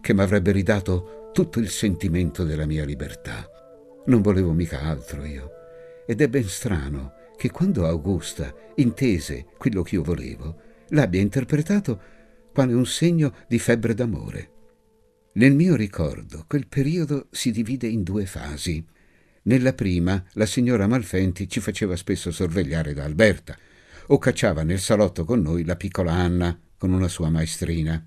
che 0.00 0.14
mi 0.14 0.20
avrebbe 0.20 0.52
ridato 0.52 1.30
tutto 1.32 1.58
il 1.58 1.70
sentimento 1.70 2.44
della 2.44 2.66
mia 2.66 2.84
libertà. 2.84 3.48
Non 4.06 4.20
volevo 4.20 4.52
mica 4.52 4.82
altro 4.82 5.24
io. 5.24 5.50
Ed 6.06 6.20
è 6.20 6.28
ben 6.28 6.44
strano 6.44 7.14
che 7.36 7.50
quando 7.50 7.86
Augusta 7.86 8.54
intese 8.76 9.46
quello 9.56 9.82
che 9.82 9.94
io 9.94 10.02
volevo, 10.02 10.60
l'abbia 10.88 11.20
interpretato 11.20 12.00
quale 12.52 12.74
un 12.74 12.86
segno 12.86 13.34
di 13.48 13.58
febbre 13.58 13.94
d'amore. 13.94 14.50
Nel 15.34 15.54
mio 15.54 15.74
ricordo 15.74 16.44
quel 16.46 16.66
periodo 16.66 17.28
si 17.30 17.50
divide 17.50 17.86
in 17.86 18.02
due 18.02 18.26
fasi. 18.26 18.84
Nella 19.44 19.72
prima 19.72 20.22
la 20.32 20.46
signora 20.46 20.86
Malfenti 20.86 21.48
ci 21.48 21.60
faceva 21.60 21.96
spesso 21.96 22.30
sorvegliare 22.30 22.92
da 22.92 23.04
Alberta 23.04 23.56
o 24.08 24.18
cacciava 24.18 24.62
nel 24.62 24.78
salotto 24.78 25.24
con 25.24 25.40
noi 25.40 25.64
la 25.64 25.76
piccola 25.76 26.12
Anna 26.12 26.56
con 26.82 26.92
una 26.92 27.06
sua 27.06 27.30
maestrina. 27.30 28.04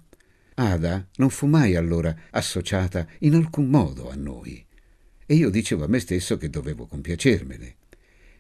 Ada 0.55 1.07
non 1.15 1.29
fu 1.29 1.47
mai 1.47 1.77
allora 1.77 2.13
associata 2.31 3.07
in 3.19 3.33
alcun 3.33 3.67
modo 3.67 4.09
a 4.09 4.15
noi 4.15 4.65
e 5.25 5.33
io 5.33 5.49
dicevo 5.49 5.85
a 5.85 5.87
me 5.87 5.99
stesso 5.99 6.35
che 6.35 6.49
dovevo 6.49 6.85
compiacermene. 6.85 7.75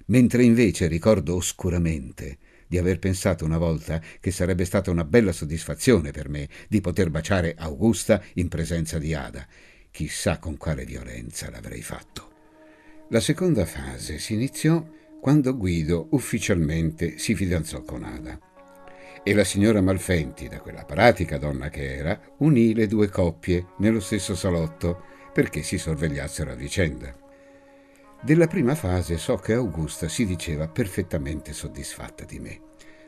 Mentre 0.07 0.43
invece 0.43 0.87
ricordo 0.87 1.35
oscuramente 1.35 2.37
di 2.67 2.77
aver 2.77 2.99
pensato 2.99 3.45
una 3.45 3.57
volta 3.57 4.01
che 4.19 4.29
sarebbe 4.29 4.65
stata 4.65 4.91
una 4.91 5.05
bella 5.05 5.31
soddisfazione 5.31 6.11
per 6.11 6.27
me 6.27 6.49
di 6.67 6.81
poter 6.81 7.09
baciare 7.09 7.55
Augusta 7.57 8.21
in 8.33 8.49
presenza 8.49 8.99
di 8.99 9.13
Ada. 9.13 9.47
Chissà 9.89 10.37
con 10.37 10.57
quale 10.57 10.83
violenza 10.83 11.49
l'avrei 11.49 11.81
fatto. 11.81 12.31
La 13.07 13.21
seconda 13.21 13.65
fase 13.65 14.19
si 14.19 14.33
iniziò 14.33 14.85
quando 15.21 15.55
Guido 15.55 16.09
ufficialmente 16.11 17.19
si 17.19 17.35
fidanzò 17.35 17.83
con 17.83 18.03
Ada. 18.03 18.54
E 19.27 19.33
la 19.33 19.43
signora 19.43 19.81
Malfenti, 19.81 20.47
da 20.47 20.59
quella 20.59 20.85
pratica 20.85 21.39
donna 21.39 21.69
che 21.69 21.95
era, 21.95 22.19
unì 22.37 22.75
le 22.75 22.85
due 22.85 23.09
coppie 23.09 23.69
nello 23.79 23.99
stesso 23.99 24.35
salotto 24.35 25.01
perché 25.33 25.63
si 25.63 25.79
sorvegliassero 25.79 26.51
a 26.51 26.53
vicenda. 26.53 27.11
Della 28.21 28.45
prima 28.45 28.75
fase 28.75 29.17
so 29.17 29.37
che 29.37 29.53
Augusta 29.53 30.07
si 30.07 30.27
diceva 30.27 30.67
perfettamente 30.67 31.53
soddisfatta 31.53 32.23
di 32.23 32.37
me. 32.37 32.61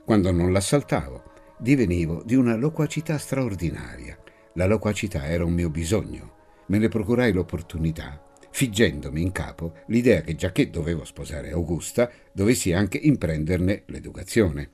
Quando 0.03 0.31
non 0.31 0.51
l'assaltavo, 0.51 1.21
divenivo 1.59 2.23
di 2.25 2.33
una 2.33 2.55
loquacità 2.55 3.19
straordinaria. 3.19 4.17
La 4.53 4.65
loquacità 4.65 5.27
era 5.27 5.45
un 5.45 5.53
mio 5.53 5.69
bisogno. 5.69 6.33
Me 6.65 6.79
ne 6.79 6.87
procurai 6.87 7.31
l'opportunità, 7.31 8.19
figgendomi 8.49 9.21
in 9.21 9.31
capo 9.31 9.83
l'idea 9.89 10.21
che 10.21 10.33
giacché 10.33 10.71
dovevo 10.71 11.05
sposare 11.05 11.51
Augusta, 11.51 12.09
dovessi 12.31 12.73
anche 12.73 12.97
imprenderne 12.97 13.83
l'educazione. 13.85 14.71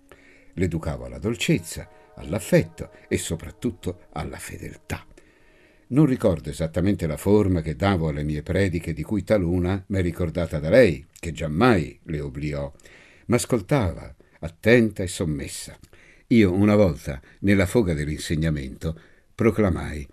L'educavo 0.53 1.05
alla 1.05 1.19
dolcezza, 1.19 1.89
all'affetto 2.15 2.91
e 3.07 3.17
soprattutto 3.17 4.07
alla 4.13 4.37
fedeltà. 4.37 5.05
Non 5.87 6.05
ricordo 6.05 6.49
esattamente 6.49 7.05
la 7.05 7.17
forma 7.17 7.61
che 7.61 7.75
davo 7.75 8.07
alle 8.07 8.23
mie 8.23 8.41
prediche, 8.41 8.93
di 8.93 9.03
cui 9.03 9.23
taluna 9.23 9.83
m'è 9.87 10.01
ricordata 10.01 10.59
da 10.59 10.69
lei, 10.69 11.05
che 11.19 11.31
giammai 11.31 11.99
le 12.03 12.19
obliò, 12.19 12.71
ma 13.27 13.35
ascoltava, 13.35 14.15
attenta 14.39 15.03
e 15.03 15.07
sommessa. 15.07 15.77
Io 16.27 16.51
una 16.51 16.75
volta, 16.75 17.21
nella 17.39 17.65
foga 17.65 17.93
dell'insegnamento, 17.93 18.99
proclamai 19.35 20.07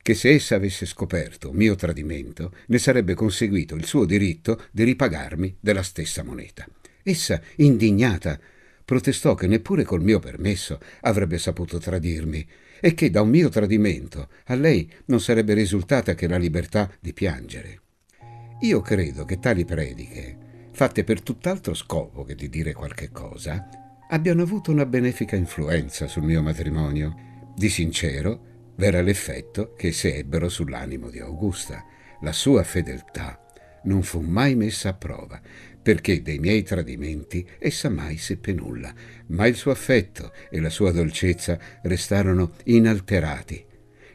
che 0.00 0.14
se 0.14 0.30
essa 0.30 0.54
avesse 0.54 0.86
scoperto 0.86 1.52
mio 1.52 1.74
tradimento, 1.74 2.52
ne 2.68 2.78
sarebbe 2.78 3.14
conseguito 3.14 3.74
il 3.74 3.84
suo 3.84 4.04
diritto 4.04 4.66
di 4.70 4.84
ripagarmi 4.84 5.56
della 5.60 5.82
stessa 5.82 6.22
moneta. 6.22 6.66
Essa, 7.02 7.42
indignata, 7.56 8.38
protestò 8.86 9.34
che 9.34 9.48
neppure 9.48 9.82
col 9.82 10.00
mio 10.00 10.20
permesso 10.20 10.78
avrebbe 11.00 11.38
saputo 11.38 11.78
tradirmi 11.78 12.46
e 12.80 12.94
che 12.94 13.10
da 13.10 13.20
un 13.20 13.28
mio 13.28 13.48
tradimento 13.48 14.28
a 14.44 14.54
lei 14.54 14.88
non 15.06 15.20
sarebbe 15.20 15.54
risultata 15.54 16.14
che 16.14 16.28
la 16.28 16.38
libertà 16.38 16.88
di 17.00 17.12
piangere. 17.12 17.80
Io 18.60 18.80
credo 18.80 19.24
che 19.24 19.40
tali 19.40 19.64
prediche, 19.64 20.38
fatte 20.72 21.02
per 21.02 21.20
tutt'altro 21.20 21.74
scopo 21.74 22.22
che 22.22 22.36
di 22.36 22.48
dire 22.48 22.72
qualche 22.72 23.10
cosa, 23.10 23.68
abbiano 24.08 24.42
avuto 24.42 24.70
una 24.70 24.86
benefica 24.86 25.34
influenza 25.34 26.06
sul 26.06 26.22
mio 26.22 26.40
matrimonio. 26.40 27.52
Di 27.56 27.68
sincero, 27.68 28.70
v'era 28.76 29.02
l'effetto 29.02 29.74
che 29.74 29.90
se 29.90 30.14
ebbero 30.14 30.48
sull'animo 30.48 31.10
di 31.10 31.18
Augusta. 31.18 31.84
La 32.20 32.32
sua 32.32 32.62
fedeltà 32.62 33.44
non 33.84 34.02
fu 34.02 34.20
mai 34.20 34.54
messa 34.54 34.90
a 34.90 34.94
prova, 34.94 35.40
perché 35.86 36.20
dei 36.20 36.40
miei 36.40 36.64
tradimenti 36.64 37.48
essa 37.60 37.88
mai 37.88 38.16
seppe 38.16 38.52
nulla, 38.52 38.92
ma 39.28 39.46
il 39.46 39.54
suo 39.54 39.70
affetto 39.70 40.32
e 40.50 40.58
la 40.58 40.68
sua 40.68 40.90
dolcezza 40.90 41.56
restarono 41.82 42.54
inalterati 42.64 43.64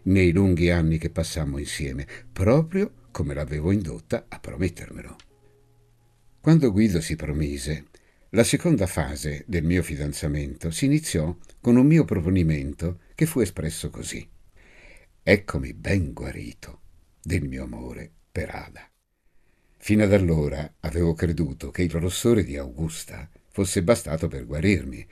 nei 0.04 0.34
lunghi 0.34 0.70
anni 0.70 0.98
che 0.98 1.10
passammo 1.10 1.58
insieme, 1.60 2.06
proprio 2.34 3.06
come 3.12 3.34
l'avevo 3.34 3.72
indotta 3.72 4.26
a 4.28 4.38
promettermelo. 4.38 5.16
Quando 6.42 6.74
Guido 6.74 7.00
si 7.00 7.16
promise, 7.16 7.86
la 8.32 8.44
seconda 8.44 8.86
fase 8.86 9.46
del 9.48 9.64
mio 9.64 9.82
fidanzamento 9.82 10.72
si 10.72 10.84
iniziò 10.84 11.34
con 11.62 11.78
un 11.78 11.86
mio 11.86 12.04
proponimento 12.04 13.00
che 13.16 13.26
fu 13.26 13.40
espresso 13.40 13.90
così. 13.90 14.28
Eccomi 15.24 15.74
ben 15.74 16.12
guarito 16.12 16.82
del 17.24 17.48
mio 17.48 17.64
amore 17.64 18.12
per 18.30 18.50
Ada. 18.50 18.91
Fino 19.84 20.04
ad 20.04 20.14
allora 20.14 20.76
avevo 20.82 21.16
creduto 21.16 21.72
che 21.72 21.82
il 21.82 21.90
rossore 21.90 22.44
di 22.44 22.56
Augusta 22.56 23.28
fosse 23.50 23.82
bastato 23.82 24.28
per 24.28 24.46
guarirmi, 24.46 25.04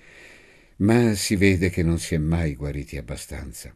ma 0.78 1.16
si 1.16 1.36
vede 1.36 1.72
che 1.72 1.82
non 1.82 1.98
si 1.98 2.14
è 2.14 2.20
mai 2.20 2.54
guariti 2.54 2.96
abbastanza. 2.96 3.76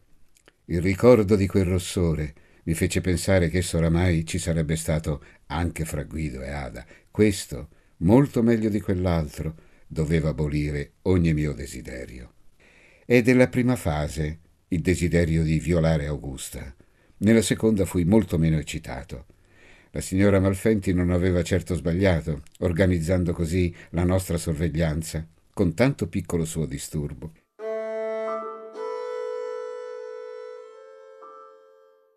Il 0.65 0.81
ricordo 0.81 1.35
di 1.35 1.47
quel 1.47 1.65
rossore 1.65 2.35
mi 2.65 2.75
fece 2.75 3.01
pensare 3.01 3.49
che 3.49 3.57
esso 3.57 3.77
oramai 3.77 4.23
ci 4.23 4.37
sarebbe 4.37 4.75
stato 4.75 5.23
anche 5.47 5.83
fra 5.83 6.03
Guido 6.03 6.43
e 6.43 6.51
Ada. 6.51 6.85
Questo, 7.09 7.69
molto 7.97 8.43
meglio 8.43 8.69
di 8.69 8.79
quell'altro, 8.79 9.55
doveva 9.87 10.29
abolire 10.29 10.91
ogni 11.03 11.33
mio 11.33 11.53
desiderio. 11.53 12.33
È 13.03 13.19
della 13.23 13.47
prima 13.47 13.75
fase 13.75 14.39
il 14.67 14.81
desiderio 14.81 15.41
di 15.41 15.57
violare 15.57 16.05
Augusta. 16.05 16.71
Nella 17.17 17.41
seconda 17.41 17.83
fui 17.85 18.05
molto 18.05 18.37
meno 18.37 18.59
eccitato. 18.59 19.25
La 19.95 20.01
signora 20.01 20.39
Malfenti 20.39 20.91
non 20.91 21.11
aveva 21.11 21.43
certo 21.43 21.75
sbagliato, 21.75 22.41
organizzando 22.61 23.31
così 23.31 23.71
la 23.91 24.03
nostra 24.03 24.39
sorveglianza, 24.39 25.27
con 25.53 25.75
tanto 25.75 26.07
piccolo 26.07 26.45
suo 26.45 26.65
disturbo. 26.65 27.31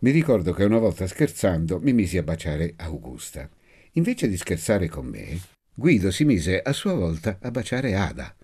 Mi 0.00 0.10
ricordo 0.10 0.54
che 0.54 0.64
una 0.64 0.78
volta 0.78 1.06
scherzando 1.06 1.78
mi 1.78 1.92
misi 1.92 2.16
a 2.16 2.22
baciare 2.22 2.72
Augusta. 2.76 3.46
Invece 3.92 4.26
di 4.26 4.38
scherzare 4.38 4.88
con 4.88 5.04
me, 5.04 5.38
Guido 5.74 6.10
si 6.10 6.24
mise 6.24 6.62
a 6.62 6.72
sua 6.72 6.94
volta 6.94 7.36
a 7.42 7.50
baciare 7.50 7.94
Ada. 7.94 8.34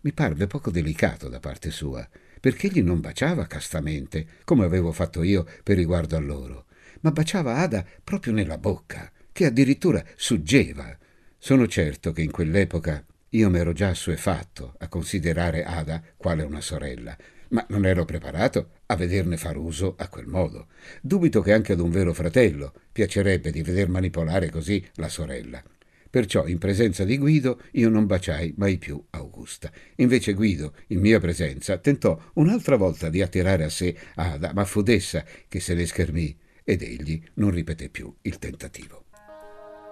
Mi 0.00 0.12
parve 0.12 0.46
poco 0.46 0.70
delicato 0.70 1.28
da 1.28 1.40
parte 1.40 1.70
sua, 1.70 2.08
perché 2.40 2.68
egli 2.68 2.80
non 2.80 3.02
baciava 3.02 3.46
castamente, 3.46 4.26
come 4.44 4.64
avevo 4.64 4.92
fatto 4.92 5.22
io 5.22 5.46
per 5.62 5.76
riguardo 5.76 6.16
a 6.16 6.20
loro, 6.20 6.64
ma 7.02 7.10
baciava 7.10 7.56
Ada 7.56 7.84
proprio 8.02 8.32
nella 8.32 8.58
bocca, 8.58 9.10
che 9.30 9.46
addirittura 9.46 10.02
suggeva. 10.16 10.96
Sono 11.38 11.66
certo 11.66 12.12
che 12.12 12.22
in 12.22 12.30
quell'epoca 12.30 13.04
io 13.30 13.48
m'ero 13.48 13.72
già 13.72 13.88
assuefatto 13.88 14.74
a 14.78 14.88
considerare 14.88 15.64
Ada 15.64 16.02
quale 16.16 16.42
una 16.42 16.60
sorella, 16.60 17.16
ma 17.48 17.64
non 17.68 17.86
ero 17.86 18.04
preparato 18.04 18.70
a 18.86 18.96
vederne 18.96 19.36
far 19.36 19.56
uso 19.56 19.94
a 19.98 20.08
quel 20.08 20.26
modo. 20.26 20.68
Dubito 21.00 21.40
che 21.40 21.52
anche 21.52 21.72
ad 21.72 21.80
un 21.80 21.90
vero 21.90 22.12
fratello 22.12 22.72
piacerebbe 22.92 23.50
di 23.50 23.62
veder 23.62 23.88
manipolare 23.88 24.50
così 24.50 24.84
la 24.94 25.08
sorella. 25.08 25.62
Perciò 26.10 26.46
in 26.46 26.58
presenza 26.58 27.04
di 27.04 27.16
Guido 27.16 27.62
io 27.72 27.88
non 27.88 28.04
baciai 28.04 28.52
mai 28.58 28.76
più 28.76 29.02
Augusta. 29.10 29.72
Invece 29.96 30.34
Guido, 30.34 30.74
in 30.88 31.00
mia 31.00 31.18
presenza, 31.18 31.78
tentò 31.78 32.20
un'altra 32.34 32.76
volta 32.76 33.08
di 33.08 33.22
attirare 33.22 33.64
a 33.64 33.70
sé 33.70 33.96
Ada, 34.14 34.52
ma 34.52 34.66
fu 34.66 34.82
d'essa 34.82 35.24
che 35.48 35.58
se 35.58 35.72
ne 35.72 35.86
schermì 35.86 36.36
ed 36.64 36.82
egli 36.82 37.22
non 37.34 37.50
ripeté 37.50 37.88
più 37.88 38.14
il 38.22 38.38
tentativo. 38.38 39.04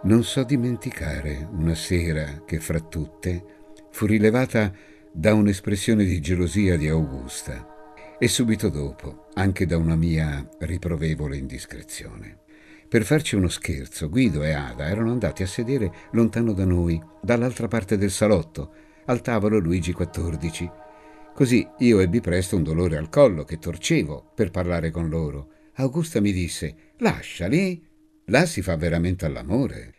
Non 0.03 0.25
so 0.25 0.45
dimenticare 0.45 1.47
una 1.53 1.75
sera 1.75 2.43
che 2.47 2.59
fra 2.59 2.81
tutte 2.81 3.45
fu 3.91 4.07
rilevata 4.07 4.73
da 5.13 5.35
un'espressione 5.35 6.05
di 6.05 6.21
gelosia 6.21 6.77
di 6.77 6.89
Augusta 6.89 8.17
e 8.19 8.29
subito 8.29 8.69
dopo 8.69 9.27
anche 9.35 9.67
da 9.67 9.77
una 9.77 9.97
mia 9.97 10.49
riprovevole 10.61 11.37
indiscrezione. 11.37 12.39
Per 12.89 13.05
farci 13.05 13.37
uno 13.37 13.49
scherzo, 13.49 14.09
Guido 14.09 14.43
e 14.43 14.53
Ada 14.53 14.89
erano 14.89 15.11
andati 15.11 15.43
a 15.43 15.47
sedere 15.47 15.93
lontano 16.13 16.53
da 16.53 16.65
noi, 16.65 17.01
dall'altra 17.21 17.69
parte 17.69 17.97
del 17.97 18.11
salotto, 18.11 18.73
al 19.07 19.21
tavolo 19.21 19.59
Luigi 19.59 19.95
XIV. 19.95 20.73
Così 21.35 21.67
io 21.79 22.01
ebbi 22.01 22.21
presto 22.21 22.57
un 22.57 22.63
dolore 22.63 22.97
al 22.97 23.09
collo 23.09 23.45
che 23.45 23.59
torcevo 23.59 24.33
per 24.35 24.51
parlare 24.51 24.91
con 24.91 25.09
loro 25.09 25.59
Augusta 25.81 26.21
mi 26.21 26.33
disse 26.33 26.93
Lasciali. 26.99 27.83
là 28.27 28.45
si 28.45 28.61
fa 28.61 28.77
veramente 28.77 29.25
all'amore. 29.25 29.95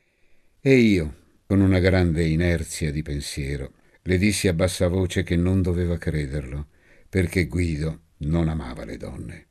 E 0.61 0.75
io, 0.75 1.15
con 1.47 1.59
una 1.59 1.79
grande 1.79 2.23
inerzia 2.23 2.91
di 2.91 3.01
pensiero, 3.01 3.73
le 4.03 4.17
dissi 4.19 4.47
a 4.47 4.53
bassa 4.53 4.87
voce 4.87 5.23
che 5.23 5.35
non 5.35 5.63
doveva 5.63 5.97
crederlo, 5.97 6.67
perché 7.09 7.47
Guido 7.47 8.01
non 8.19 8.47
amava 8.47 8.85
le 8.85 8.97
donne. 8.97 9.47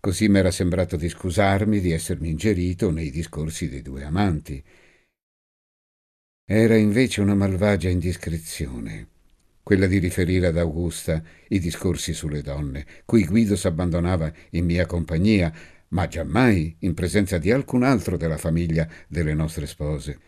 Così 0.00 0.28
m'era 0.28 0.50
sembrato 0.50 0.96
di 0.96 1.08
scusarmi 1.08 1.80
di 1.80 1.92
essermi 1.92 2.28
ingerito 2.28 2.90
nei 2.90 3.10
discorsi 3.10 3.70
dei 3.70 3.80
due 3.80 4.04
amanti. 4.04 4.62
Era 6.44 6.76
invece 6.76 7.22
una 7.22 7.34
malvagia 7.34 7.88
indiscrezione, 7.88 9.08
quella 9.64 9.86
di 9.86 9.98
riferire 9.98 10.46
ad 10.46 10.58
Augusta 10.58 11.20
i 11.48 11.58
discorsi 11.58 12.12
sulle 12.12 12.42
donne, 12.42 12.86
cui 13.04 13.24
Guido 13.24 13.56
s'abbandonava 13.56 14.32
in 14.50 14.64
mia 14.64 14.86
compagnia, 14.86 15.52
ma 15.88 16.06
giammai 16.06 16.76
in 16.80 16.94
presenza 16.94 17.38
di 17.38 17.50
alcun 17.50 17.82
altro 17.82 18.16
della 18.16 18.38
famiglia 18.38 18.88
delle 19.08 19.34
nostre 19.34 19.66
spose. 19.66 20.18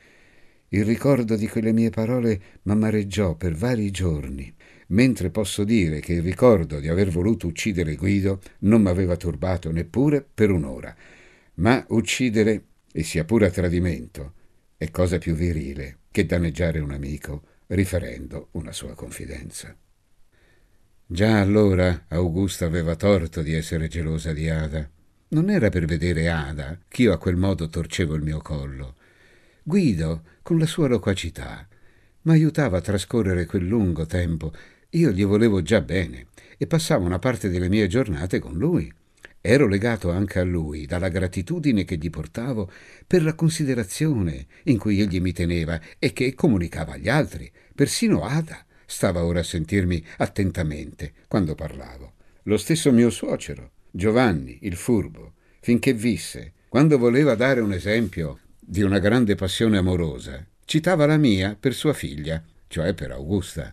Il 0.71 0.85
ricordo 0.85 1.37
di 1.37 1.47
quelle 1.47 1.73
mie 1.73 1.91
parole 1.91 2.41
m'amareggiò 2.63 3.37
per 3.37 3.55
vari 3.55 3.93
giorni 3.93 4.53
mentre 4.89 5.31
posso 5.31 5.65
dire 5.65 6.01
che 6.01 6.15
il 6.15 6.23
ricordo 6.23 6.79
di 6.79 6.89
aver 6.89 7.11
voluto 7.11 7.47
uccidere 7.47 7.97
Guido 7.97 8.41
non 8.61 8.83
m'aveva 8.83 9.17
turbato 9.17 9.71
neppure 9.71 10.25
per 10.33 10.51
un'ora. 10.51 10.95
Ma 11.55 11.85
uccidere, 11.89 12.65
e 12.93 13.03
sia 13.03 13.25
pure 13.25 13.47
a 13.47 13.51
tradimento, 13.51 14.35
è 14.77 14.91
cosa 14.91 15.19
più 15.19 15.35
virile 15.35 15.99
che 16.11 16.27
danneggiare 16.27 16.79
un 16.81 16.93
amico 16.93 17.43
riferendo 17.69 18.49
una 18.53 18.73
sua 18.73 18.95
confidenza. 18.95 19.77
Già 21.07 21.41
allora 21.41 22.07
Augusta 22.09 22.67
aveva 22.67 22.97
torto 22.97 23.43
di 23.43 23.55
essere 23.55 23.89
gelosa 23.89 24.33
di 24.33 24.49
Ada. 24.49 24.89
Non 25.29 25.51
era 25.51 25.69
per 25.69 25.85
vedere 25.85 26.29
Ada 26.29 26.79
ch'io 26.89 27.13
a 27.13 27.19
quel 27.19 27.37
modo 27.37 27.69
torcevo 27.69 28.15
il 28.15 28.23
mio 28.23 28.39
collo. 28.39 28.97
Guido, 29.63 30.23
con 30.43 30.59
la 30.59 30.67
sua 30.67 30.89
loquacità, 30.89 31.67
m'aiutava 32.23 32.79
a 32.79 32.81
trascorrere 32.81 33.47
quel 33.47 33.67
lungo 33.67 34.07
tempo 34.07 34.53
io 34.91 35.11
gli 35.11 35.25
volevo 35.25 35.63
già 35.63 35.81
bene 35.81 36.29
e 36.57 36.67
passavo 36.67 37.05
una 37.05 37.19
parte 37.19 37.49
delle 37.49 37.69
mie 37.69 37.87
giornate 37.87 38.39
con 38.39 38.57
lui. 38.57 38.93
Ero 39.49 39.69
legato 39.69 40.11
anche 40.11 40.41
a 40.41 40.43
lui 40.43 40.87
dalla 40.87 41.09
gratitudine 41.09 41.85
che 41.85 41.99
gli 41.99 42.11
portavo 42.11 42.69
per 43.07 43.23
la 43.23 43.35
considerazione 43.35 44.47
in 44.65 44.77
cui 44.77 45.01
egli 45.01 45.21
mi 45.21 45.33
teneva 45.33 45.81
e 46.01 46.13
che 46.13 46.35
comunicava 46.35 46.95
agli 46.95 47.09
altri. 47.09 47.49
Persino 47.73 48.25
Ada 48.25 48.67
stava 48.85 49.23
ora 49.23 49.39
a 49.39 49.45
sentirmi 49.45 50.05
attentamente 50.17 51.13
quando 51.29 51.55
parlavo. 51.55 52.15
Lo 52.43 52.57
stesso 52.57 52.91
mio 52.91 53.09
suocero, 53.09 53.71
Giovanni, 53.89 54.59
il 54.63 54.75
furbo, 54.75 55.35
finché 55.61 55.93
visse, 55.93 56.55
quando 56.69 56.99
voleva 56.99 57.37
dare 57.37 57.61
un 57.61 57.73
esempio 57.73 58.41
di 58.59 58.83
una 58.83 58.99
grande 58.99 59.37
passione 59.37 59.79
amorosa, 59.79 60.45
citava 60.65 61.07
la 61.07 61.19
mia 61.19 61.57
per 61.59 61.73
sua 61.73 61.93
figlia, 61.93 62.43
cioè 62.67 62.95
per 62.95 63.13
Augusta. 63.13 63.73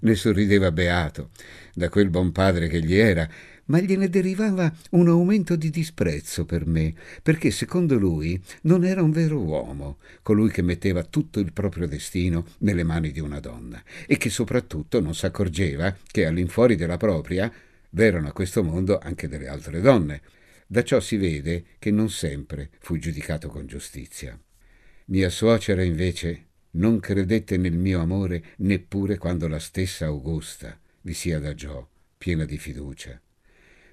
Ne 0.00 0.14
sorrideva 0.14 0.70
beato 0.70 1.30
da 1.74 1.88
quel 1.88 2.08
buon 2.08 2.30
padre 2.30 2.68
che 2.68 2.80
gli 2.80 2.94
era, 2.94 3.28
ma 3.68 3.80
gliene 3.80 4.08
derivava 4.08 4.72
un 4.90 5.08
aumento 5.08 5.56
di 5.56 5.70
disprezzo 5.70 6.44
per 6.44 6.66
me, 6.66 6.94
perché 7.22 7.50
secondo 7.50 7.98
lui 7.98 8.40
non 8.62 8.84
era 8.84 9.02
un 9.02 9.10
vero 9.10 9.40
uomo, 9.40 9.98
colui 10.22 10.50
che 10.50 10.62
metteva 10.62 11.02
tutto 11.04 11.40
il 11.40 11.52
proprio 11.52 11.86
destino 11.86 12.46
nelle 12.58 12.84
mani 12.84 13.10
di 13.10 13.20
una 13.20 13.40
donna, 13.40 13.82
e 14.06 14.16
che 14.16 14.30
soprattutto 14.30 15.00
non 15.00 15.14
s'accorgeva 15.14 15.96
che 16.10 16.26
all'infuori 16.26 16.76
della 16.76 16.96
propria 16.96 17.50
v'erano 17.90 18.28
a 18.28 18.32
questo 18.32 18.62
mondo 18.62 18.98
anche 18.98 19.28
delle 19.28 19.48
altre 19.48 19.80
donne. 19.80 20.20
Da 20.66 20.82
ciò 20.82 21.00
si 21.00 21.16
vede 21.16 21.64
che 21.78 21.90
non 21.90 22.10
sempre 22.10 22.70
fu 22.80 22.98
giudicato 22.98 23.48
con 23.48 23.66
giustizia. 23.66 24.38
Mia 25.06 25.30
suocera 25.30 25.82
invece 25.82 26.46
non 26.72 27.00
credette 27.00 27.56
nel 27.56 27.72
mio 27.72 28.00
amore 28.00 28.44
neppure 28.58 29.16
quando 29.16 29.48
la 29.48 29.58
stessa 29.58 30.04
Augusta 30.06 30.78
vi 31.00 31.14
si 31.14 31.32
adagiò, 31.32 31.86
piena 32.18 32.44
di 32.44 32.58
fiducia. 32.58 33.18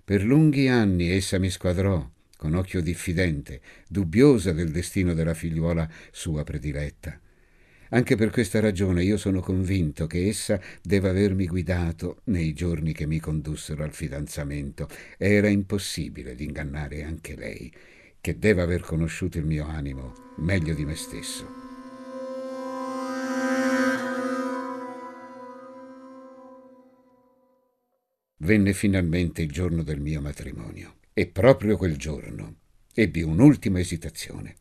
Per 0.06 0.24
lunghi 0.24 0.68
anni 0.68 1.10
essa 1.10 1.40
mi 1.40 1.50
squadrò, 1.50 2.08
con 2.38 2.54
occhio 2.54 2.80
diffidente, 2.80 3.60
dubbiosa 3.88 4.52
del 4.52 4.70
destino 4.70 5.16
della 5.16 5.34
figliuola 5.34 5.90
sua 6.12 6.44
prediletta. 6.44 7.20
Anche 7.90 8.16
per 8.16 8.30
questa 8.30 8.60
ragione 8.60 9.04
io 9.04 9.18
sono 9.18 9.42
convinto 9.42 10.06
che 10.06 10.28
essa 10.28 10.62
deve 10.84 11.10
avermi 11.10 11.48
guidato 11.48 12.22
nei 12.26 12.54
giorni 12.54 12.94
che 12.94 13.08
mi 13.08 13.20
condussero 13.20 13.84
al 13.84 13.94
fidanzamento. 13.94 14.88
Era 15.18 15.48
impossibile 15.48 16.36
di 16.36 16.44
ingannare 16.44 17.04
anche 17.04 17.36
lei, 17.36 17.74
che 18.22 18.38
deve 18.38 18.62
aver 18.62 18.82
conosciuto 18.82 19.40
il 19.40 19.46
mio 19.46 19.66
animo 19.66 20.34
meglio 20.38 20.76
di 20.76 20.86
me 20.86 20.94
stesso. 20.94 21.65
Venne 28.40 28.74
finalmente 28.74 29.42
il 29.42 29.50
giorno 29.50 29.82
del 29.82 30.02
mio 30.02 30.20
matrimonio 30.20 30.96
e 31.14 31.26
proprio 31.26 31.78
quel 31.78 31.96
giorno 31.96 32.56
ebbi 32.94 33.22
un'ultima 33.22 33.80
esitazione. 33.80 34.56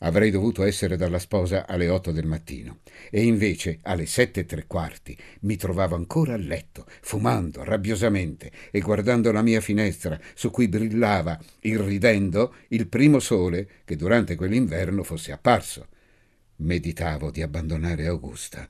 Avrei 0.00 0.30
dovuto 0.30 0.62
essere 0.62 0.98
dalla 0.98 1.18
sposa 1.18 1.66
alle 1.66 1.88
otto 1.88 2.12
del 2.12 2.26
mattino 2.26 2.80
e 3.10 3.22
invece 3.24 3.78
alle 3.82 4.04
sette 4.04 4.40
e 4.40 4.44
tre 4.44 4.66
quarti 4.66 5.16
mi 5.40 5.56
trovavo 5.56 5.96
ancora 5.96 6.34
a 6.34 6.36
letto, 6.36 6.84
fumando 7.00 7.64
rabbiosamente 7.64 8.52
e 8.70 8.78
guardando 8.80 9.32
la 9.32 9.42
mia 9.42 9.62
finestra 9.62 10.20
su 10.34 10.50
cui 10.50 10.68
brillava, 10.68 11.40
irridendo, 11.60 12.56
il 12.68 12.88
primo 12.88 13.20
sole 13.20 13.68
che 13.86 13.96
durante 13.96 14.36
quell'inverno 14.36 15.02
fosse 15.02 15.32
apparso. 15.32 15.88
Meditavo 16.56 17.30
di 17.30 17.40
abbandonare 17.40 18.06
Augusta. 18.06 18.68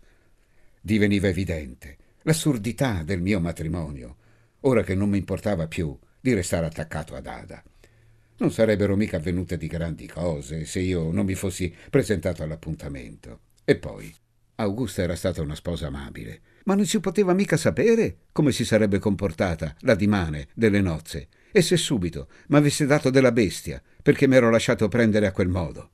Diveniva 0.80 1.26
evidente 1.26 1.96
l'assurdità 2.22 3.02
del 3.02 3.20
mio 3.20 3.40
matrimonio 3.40 4.16
ora 4.60 4.82
che 4.82 4.94
non 4.94 5.08
mi 5.08 5.18
importava 5.18 5.66
più 5.68 5.96
di 6.20 6.34
restare 6.34 6.66
attaccato 6.66 7.14
ad 7.14 7.26
Ada. 7.26 7.62
Non 8.38 8.52
sarebbero 8.52 8.96
mica 8.96 9.16
avvenute 9.16 9.56
di 9.56 9.66
grandi 9.66 10.06
cose 10.06 10.64
se 10.64 10.80
io 10.80 11.10
non 11.10 11.24
mi 11.24 11.34
fossi 11.34 11.74
presentato 11.90 12.42
all'appuntamento. 12.42 13.40
E 13.64 13.76
poi, 13.76 14.12
Augusta 14.56 15.02
era 15.02 15.16
stata 15.16 15.42
una 15.42 15.54
sposa 15.54 15.86
amabile, 15.88 16.40
ma 16.64 16.74
non 16.74 16.86
si 16.86 17.00
poteva 17.00 17.32
mica 17.32 17.56
sapere 17.56 18.18
come 18.32 18.52
si 18.52 18.64
sarebbe 18.64 18.98
comportata 18.98 19.74
la 19.80 19.94
dimane 19.94 20.48
delle 20.54 20.80
nozze, 20.80 21.28
e 21.50 21.62
se 21.62 21.76
subito 21.76 22.28
m'avesse 22.48 22.86
dato 22.86 23.10
della 23.10 23.32
bestia 23.32 23.82
perché 24.02 24.26
m'ero 24.26 24.50
lasciato 24.50 24.88
prendere 24.88 25.26
a 25.26 25.32
quel 25.32 25.48
modo. 25.48 25.90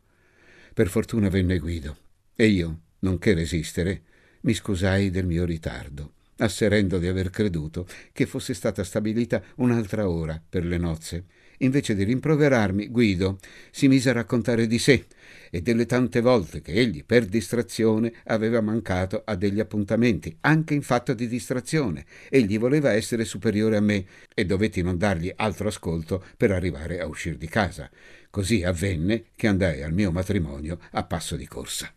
Per 0.73 0.89
fortuna 0.89 1.29
venne 1.29 1.59
Guido, 1.59 1.97
e 2.35 2.47
io, 2.47 2.81
nonché 3.01 3.35
resistere, 3.35 4.03
mi 4.41 4.55
scusai 4.55 5.11
del 5.11 5.27
mio 5.27 5.45
ritardo 5.45 6.14
asserendo 6.39 6.99
di 6.99 7.07
aver 7.07 7.31
creduto 7.31 7.87
che 8.13 8.27
fosse 8.27 8.55
stata 8.55 8.85
stabilita 8.85 9.43
un'altra 9.57 10.09
ora 10.09 10.43
per 10.47 10.65
le 10.65 10.79
nozze. 10.79 11.25
Invece 11.59 11.95
di 11.95 12.03
rimproverarmi, 12.05 12.89
Guido 12.89 13.39
si 13.71 13.87
mise 13.87 14.11
a 14.11 14.15
raccontare 14.15 14.67
di 14.67 14.79
sé 14.79 15.07
e 15.51 15.63
delle 15.63 15.87
tante 15.87 16.21
volte 16.21 16.61
che 16.61 16.73
egli, 16.73 17.05
per 17.05 17.27
distrazione, 17.27 18.13
aveva 18.25 18.61
mancato 18.61 19.23
a 19.25 19.37
degli 19.37 19.61
appuntamenti, 19.61 20.37
anche 20.41 20.75
in 20.75 20.83
fatto 20.83 21.15
di 21.15 21.29
distrazione. 21.29 22.07
Egli 22.29 22.59
voleva 22.59 22.93
essere 22.93 23.25
superiore 23.25 23.77
a 23.77 23.81
me 23.81 24.05
e 24.35 24.45
dovetti 24.45 24.83
non 24.83 24.99
dargli 24.99 25.33
altro 25.37 25.69
ascolto 25.69 26.25
per 26.37 26.51
arrivare 26.51 27.01
a 27.01 27.07
uscire 27.07 27.39
di 27.39 27.47
casa. 27.47 27.89
Così 28.31 28.65
avvenne 28.65 29.27
che 29.37 29.47
andai 29.47 29.83
al 29.83 29.93
mio 29.93 30.11
matrimonio 30.11 30.81
a 30.91 31.05
passo 31.05 31.37
di 31.37 31.47
corsa. 31.47 31.93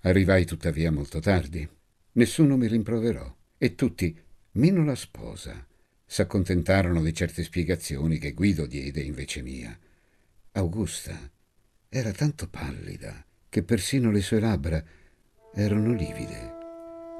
Arrivai 0.00 0.44
tuttavia 0.44 0.90
molto 0.90 1.20
tardi. 1.20 1.68
Nessuno 2.12 2.56
mi 2.56 2.66
rimproverò 2.66 3.37
e 3.58 3.74
tutti, 3.74 4.16
meno 4.52 4.84
la 4.84 4.94
sposa, 4.94 5.66
s'accontentarono 6.06 7.02
di 7.02 7.12
certe 7.12 7.42
spiegazioni 7.42 8.18
che 8.18 8.32
Guido 8.32 8.66
diede 8.66 9.00
invece 9.00 9.42
mia. 9.42 9.76
Augusta 10.52 11.30
era 11.88 12.12
tanto 12.12 12.48
pallida 12.48 13.24
che 13.48 13.62
persino 13.62 14.10
le 14.10 14.20
sue 14.20 14.40
labbra 14.40 14.82
erano 15.52 15.92
livide. 15.92 16.56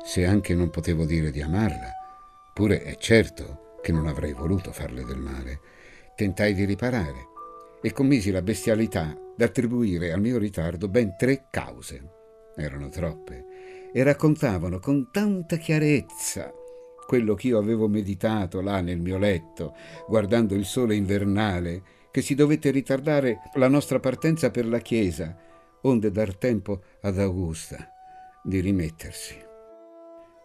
Se 0.05 0.25
anche 0.25 0.55
non 0.55 0.71
potevo 0.71 1.05
dire 1.05 1.31
di 1.31 1.43
amarla, 1.43 1.93
pure 2.55 2.83
è 2.83 2.97
certo 2.97 3.79
che 3.83 3.93
non 3.93 4.07
avrei 4.07 4.33
voluto 4.33 4.73
farle 4.73 5.05
del 5.05 5.19
male, 5.19 5.61
tentai 6.15 6.55
di 6.55 6.65
riparare 6.65 7.27
e 7.83 7.93
commisi 7.93 8.31
la 8.31 8.43
bestialità 8.43 9.17
d'attribuire 9.37 10.13
al 10.13 10.21
mio 10.21 10.39
ritardo 10.39 10.89
ben 10.89 11.17
tre 11.17 11.47
cause. 11.51 12.17
Erano 12.57 12.89
troppe 12.89 13.58
e 13.99 14.05
raccontavano 14.05 14.79
con 14.79 15.11
tanta 15.11 15.57
chiarezza 15.57 16.53
quello 17.05 17.35
che 17.35 17.49
io 17.49 17.59
avevo 17.59 17.89
meditato 17.89 18.61
là 18.61 18.81
nel 18.81 19.01
mio 19.01 19.19
letto, 19.19 19.75
guardando 20.07 20.55
il 20.55 20.67
sole 20.67 20.95
invernale, 20.95 21.83
che 22.13 22.23
si 22.23 22.37
dovette 22.37 22.71
ritardare 22.71 23.41
la 23.55 23.67
nostra 23.67 23.99
partenza 23.99 24.53
per 24.53 24.69
la 24.69 24.79
chiesa, 24.79 25.37
onde 25.83 26.13
dar 26.13 26.37
tempo 26.37 26.81
ad 27.01 27.19
Augusta 27.19 27.93
di 28.45 28.61
rimettersi. 28.61 29.35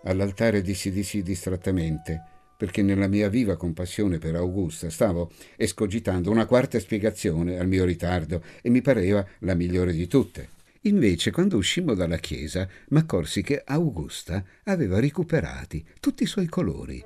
All'altare 0.05 0.63
dissi 0.63 0.89
di 0.89 1.03
sì 1.03 1.21
distrattamente, 1.21 2.23
perché 2.57 2.81
nella 2.81 3.07
mia 3.07 3.29
viva 3.29 3.55
compassione 3.55 4.17
per 4.17 4.33
Augusta 4.33 4.89
stavo 4.89 5.29
escogitando 5.57 6.31
una 6.31 6.47
quarta 6.47 6.79
spiegazione 6.79 7.59
al 7.59 7.67
mio 7.67 7.85
ritardo 7.85 8.41
e 8.63 8.71
mi 8.71 8.81
pareva 8.81 9.23
la 9.41 9.53
migliore 9.53 9.91
di 9.91 10.07
tutte. 10.07 10.52
Invece, 10.85 11.31
quando 11.31 11.55
uscimmo 11.55 11.93
dalla 11.93 12.17
chiesa, 12.17 12.67
m'accorsi 12.89 13.41
che 13.41 13.61
Augusta 13.65 14.43
aveva 14.63 14.99
recuperati 14.99 15.85
tutti 15.99 16.23
i 16.23 16.27
suoi 16.27 16.47
colori. 16.47 17.01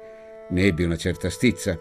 Ne 0.50 0.64
ebbi 0.64 0.84
una 0.84 0.98
certa 0.98 1.30
stizza, 1.30 1.78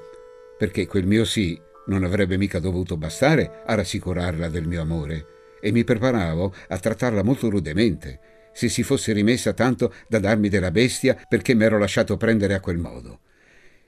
perché 0.59 0.87
quel 0.87 1.07
mio 1.07 1.25
sì 1.25 1.59
non 1.87 2.05
avrebbe 2.05 2.37
mica 2.37 2.59
dovuto 2.59 2.99
bastare 2.99 3.63
a 3.65 3.75
rassicurarla 3.75 4.49
del 4.49 4.67
mio 4.67 4.83
amore, 4.83 5.27
e 5.61 5.73
mi 5.73 5.85
preparavo 5.85 6.55
a 6.69 6.79
trattarla 6.79 7.23
molto 7.23 7.49
rudemente, 7.49 8.21
se 8.53 8.69
si 8.69 8.83
fosse 8.83 9.13
rimessa 9.15 9.55
tanto 9.55 9.95
da 10.07 10.19
darmi 10.19 10.51
della 10.51 10.71
bestia 10.71 11.19
perché 11.29 11.55
mi 11.55 11.65
ero 11.65 11.79
lasciato 11.79 12.19
prendere 12.19 12.53
a 12.53 12.61
quel 12.61 12.79
modo. 12.79 13.21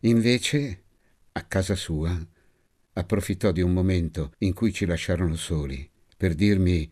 Invece, 0.00 0.82
a 1.32 1.42
casa 1.42 1.74
sua, 1.74 2.18
approfittò 2.94 3.52
di 3.52 3.60
un 3.60 3.72
momento 3.72 4.32
in 4.38 4.54
cui 4.54 4.72
ci 4.72 4.86
lasciarono 4.86 5.36
soli 5.36 5.90
per 6.18 6.34
dirmi, 6.34 6.90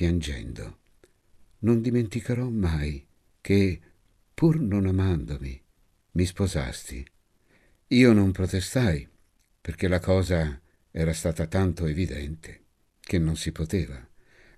piangendo, 0.00 0.78
non 1.58 1.82
dimenticherò 1.82 2.48
mai 2.48 3.06
che, 3.42 3.78
pur 4.32 4.58
non 4.58 4.86
amandomi, 4.86 5.62
mi 6.12 6.24
sposasti. 6.24 7.06
Io 7.88 8.12
non 8.14 8.32
protestai, 8.32 9.06
perché 9.60 9.88
la 9.88 10.00
cosa 10.00 10.58
era 10.90 11.12
stata 11.12 11.44
tanto 11.44 11.84
evidente 11.84 12.62
che 12.98 13.18
non 13.18 13.36
si 13.36 13.52
poteva, 13.52 14.02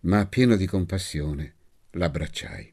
ma 0.02 0.24
pieno 0.26 0.55
di 0.55 0.66
compassione 0.66 1.55
l'abbracciai. 1.90 2.72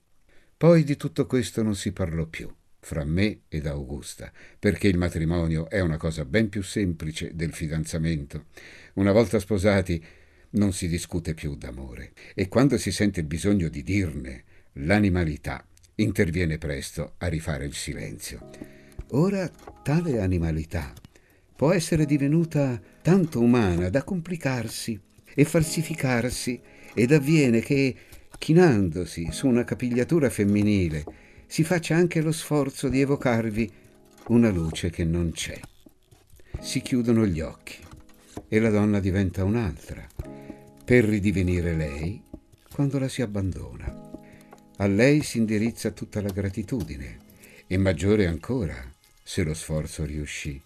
Poi 0.55 0.83
di 0.83 0.95
tutto 0.95 1.25
questo 1.25 1.63
non 1.63 1.73
si 1.73 1.91
parlò 1.91 2.27
più 2.27 2.55
fra 2.81 3.03
me 3.03 3.41
ed 3.47 3.65
Augusta, 3.65 4.31
perché 4.59 4.87
il 4.87 4.97
matrimonio 4.99 5.71
è 5.71 5.79
una 5.79 5.97
cosa 5.97 6.23
ben 6.23 6.49
più 6.49 6.61
semplice 6.61 7.33
del 7.33 7.51
fidanzamento. 7.51 8.45
Una 8.93 9.11
volta 9.11 9.39
sposati 9.39 10.05
non 10.51 10.73
si 10.73 10.87
discute 10.87 11.33
più 11.33 11.55
d'amore 11.55 12.13
e 12.33 12.47
quando 12.47 12.77
si 12.77 12.91
sente 12.91 13.19
il 13.19 13.25
bisogno 13.25 13.69
di 13.69 13.83
dirne, 13.83 14.43
l'animalità 14.73 15.65
interviene 15.95 16.57
presto 16.57 17.13
a 17.17 17.27
rifare 17.27 17.65
il 17.65 17.73
silenzio. 17.73 18.49
Ora 19.11 19.49
tale 19.83 20.19
animalità 20.21 20.93
può 21.55 21.71
essere 21.71 22.05
divenuta 22.05 22.79
tanto 23.01 23.41
umana 23.41 23.89
da 23.89 24.03
complicarsi 24.03 24.99
e 25.33 25.45
falsificarsi 25.45 26.59
ed 26.93 27.11
avviene 27.11 27.59
che 27.59 27.95
chinandosi 28.37 29.27
su 29.31 29.47
una 29.47 29.63
capigliatura 29.63 30.29
femminile, 30.29 31.03
si 31.47 31.63
faccia 31.63 31.95
anche 31.95 32.21
lo 32.21 32.31
sforzo 32.31 32.87
di 32.87 33.01
evocarvi 33.01 33.71
una 34.27 34.49
luce 34.49 34.89
che 34.89 35.03
non 35.03 35.31
c'è. 35.31 35.59
Si 36.59 36.81
chiudono 36.81 37.25
gli 37.25 37.41
occhi 37.41 37.77
e 38.47 38.59
la 38.59 38.69
donna 38.69 38.99
diventa 38.99 39.43
un'altra, 39.43 40.07
per 40.89 41.05
ridivenire 41.05 41.75
lei 41.75 42.19
quando 42.73 42.97
la 42.97 43.07
si 43.07 43.21
abbandona. 43.21 44.09
A 44.77 44.87
lei 44.87 45.21
si 45.21 45.37
indirizza 45.37 45.91
tutta 45.91 46.19
la 46.19 46.31
gratitudine 46.31 47.19
e 47.67 47.77
maggiore 47.77 48.25
ancora 48.25 48.91
se 49.21 49.43
lo 49.43 49.53
sforzo 49.53 50.03
riuscì. 50.03 50.59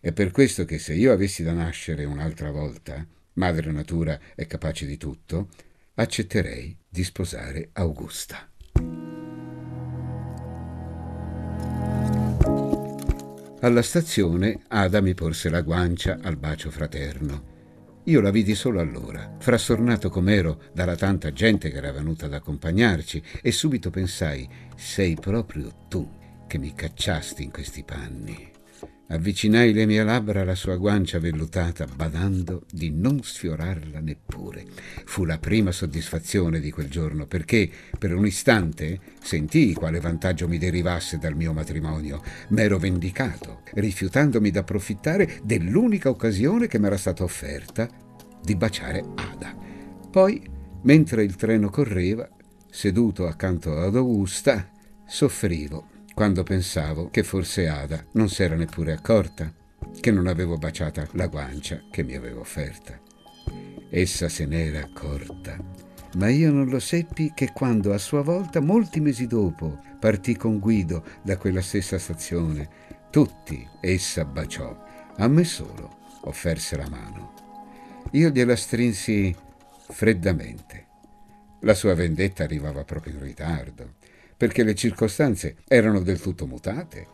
È 0.00 0.12
per 0.12 0.30
questo 0.30 0.64
che 0.64 0.78
se 0.78 0.94
io 0.94 1.10
avessi 1.10 1.42
da 1.42 1.52
nascere 1.52 2.04
un'altra 2.04 2.52
volta, 2.52 3.04
madre 3.32 3.72
natura 3.72 4.16
è 4.36 4.46
capace 4.46 4.86
di 4.86 4.96
tutto, 4.96 5.48
accetterei 5.94 6.76
di 6.88 7.02
sposare 7.02 7.70
Augusta. 7.72 8.48
Alla 13.62 13.82
stazione 13.82 14.60
Ada 14.68 15.00
mi 15.00 15.14
porse 15.14 15.48
la 15.48 15.62
guancia 15.62 16.20
al 16.22 16.36
bacio 16.36 16.70
fraterno. 16.70 17.55
Io 18.08 18.20
la 18.20 18.30
vidi 18.30 18.54
solo 18.54 18.78
allora, 18.78 19.34
frastornato 19.36 20.10
com'ero 20.10 20.60
dalla 20.72 20.94
tanta 20.94 21.32
gente 21.32 21.70
che 21.70 21.78
era 21.78 21.90
venuta 21.90 22.26
ad 22.26 22.34
accompagnarci, 22.34 23.20
e 23.42 23.50
subito 23.50 23.90
pensai, 23.90 24.48
sei 24.76 25.16
proprio 25.16 25.72
tu 25.88 26.08
che 26.46 26.56
mi 26.56 26.72
cacciasti 26.72 27.42
in 27.42 27.50
questi 27.50 27.82
panni. 27.82 28.55
Avvicinai 29.08 29.72
le 29.72 29.86
mie 29.86 30.02
labbra 30.02 30.40
alla 30.40 30.56
sua 30.56 30.74
guancia 30.74 31.20
vellutata, 31.20 31.86
badando 31.86 32.64
di 32.68 32.90
non 32.90 33.22
sfiorarla 33.22 34.00
neppure. 34.00 34.64
Fu 35.04 35.24
la 35.24 35.38
prima 35.38 35.70
soddisfazione 35.70 36.58
di 36.58 36.72
quel 36.72 36.88
giorno, 36.88 37.24
perché 37.26 37.70
per 37.96 38.12
un 38.12 38.26
istante 38.26 38.98
sentii 39.22 39.74
quale 39.74 40.00
vantaggio 40.00 40.48
mi 40.48 40.58
derivasse 40.58 41.18
dal 41.18 41.36
mio 41.36 41.52
matrimonio. 41.52 42.20
M'ero 42.48 42.78
vendicato, 42.78 43.62
rifiutandomi 43.74 44.50
d'approfittare 44.50 45.38
dell'unica 45.44 46.08
occasione 46.08 46.66
che 46.66 46.80
m'era 46.80 46.96
stata 46.96 47.22
offerta 47.22 47.88
di 48.42 48.56
baciare 48.56 49.04
Ada. 49.14 49.54
Poi, 50.10 50.42
mentre 50.82 51.22
il 51.22 51.36
treno 51.36 51.70
correva, 51.70 52.28
seduto 52.68 53.28
accanto 53.28 53.78
ad 53.78 53.94
Augusta, 53.94 54.68
soffrivo 55.06 55.94
quando 56.16 56.44
pensavo 56.44 57.10
che 57.10 57.22
forse 57.22 57.68
Ada 57.68 58.02
non 58.12 58.30
s'era 58.30 58.56
neppure 58.56 58.94
accorta 58.94 59.52
che 60.00 60.10
non 60.10 60.26
avevo 60.26 60.56
baciata 60.56 61.06
la 61.10 61.26
guancia 61.26 61.82
che 61.90 62.02
mi 62.02 62.14
aveva 62.14 62.40
offerta. 62.40 62.98
Essa 63.90 64.30
se 64.30 64.46
n'era 64.46 64.80
accorta, 64.80 65.58
ma 66.14 66.30
io 66.30 66.50
non 66.50 66.70
lo 66.70 66.78
seppi 66.78 67.32
che 67.34 67.52
quando 67.52 67.92
a 67.92 67.98
sua 67.98 68.22
volta, 68.22 68.60
molti 68.60 68.98
mesi 68.98 69.26
dopo, 69.26 69.78
partì 70.00 70.36
con 70.36 70.58
Guido 70.58 71.04
da 71.20 71.36
quella 71.36 71.60
stessa 71.60 71.98
stazione, 71.98 72.66
tutti 73.10 73.68
essa 73.82 74.24
baciò, 74.24 74.74
a 75.18 75.28
me 75.28 75.44
solo 75.44 75.98
offerse 76.22 76.78
la 76.78 76.88
mano. 76.88 77.34
Io 78.12 78.30
gliela 78.30 78.56
strinsi 78.56 79.36
freddamente. 79.90 80.86
La 81.60 81.74
sua 81.74 81.92
vendetta 81.92 82.42
arrivava 82.42 82.84
proprio 82.84 83.12
in 83.12 83.20
ritardo 83.20 83.96
perché 84.36 84.62
le 84.62 84.74
circostanze 84.74 85.56
erano 85.66 86.00
del 86.00 86.20
tutto 86.20 86.46
mutate. 86.46 87.08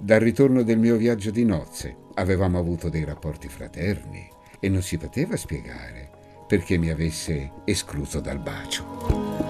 Dal 0.00 0.20
ritorno 0.20 0.62
del 0.62 0.78
mio 0.78 0.96
viaggio 0.96 1.30
di 1.30 1.44
nozze 1.44 1.96
avevamo 2.14 2.58
avuto 2.58 2.88
dei 2.88 3.04
rapporti 3.04 3.48
fraterni 3.48 4.28
e 4.60 4.68
non 4.68 4.82
si 4.82 4.96
poteva 4.96 5.36
spiegare 5.36 6.10
perché 6.46 6.78
mi 6.78 6.90
avesse 6.90 7.52
escluso 7.64 8.20
dal 8.20 8.40
bacio. 8.40 9.49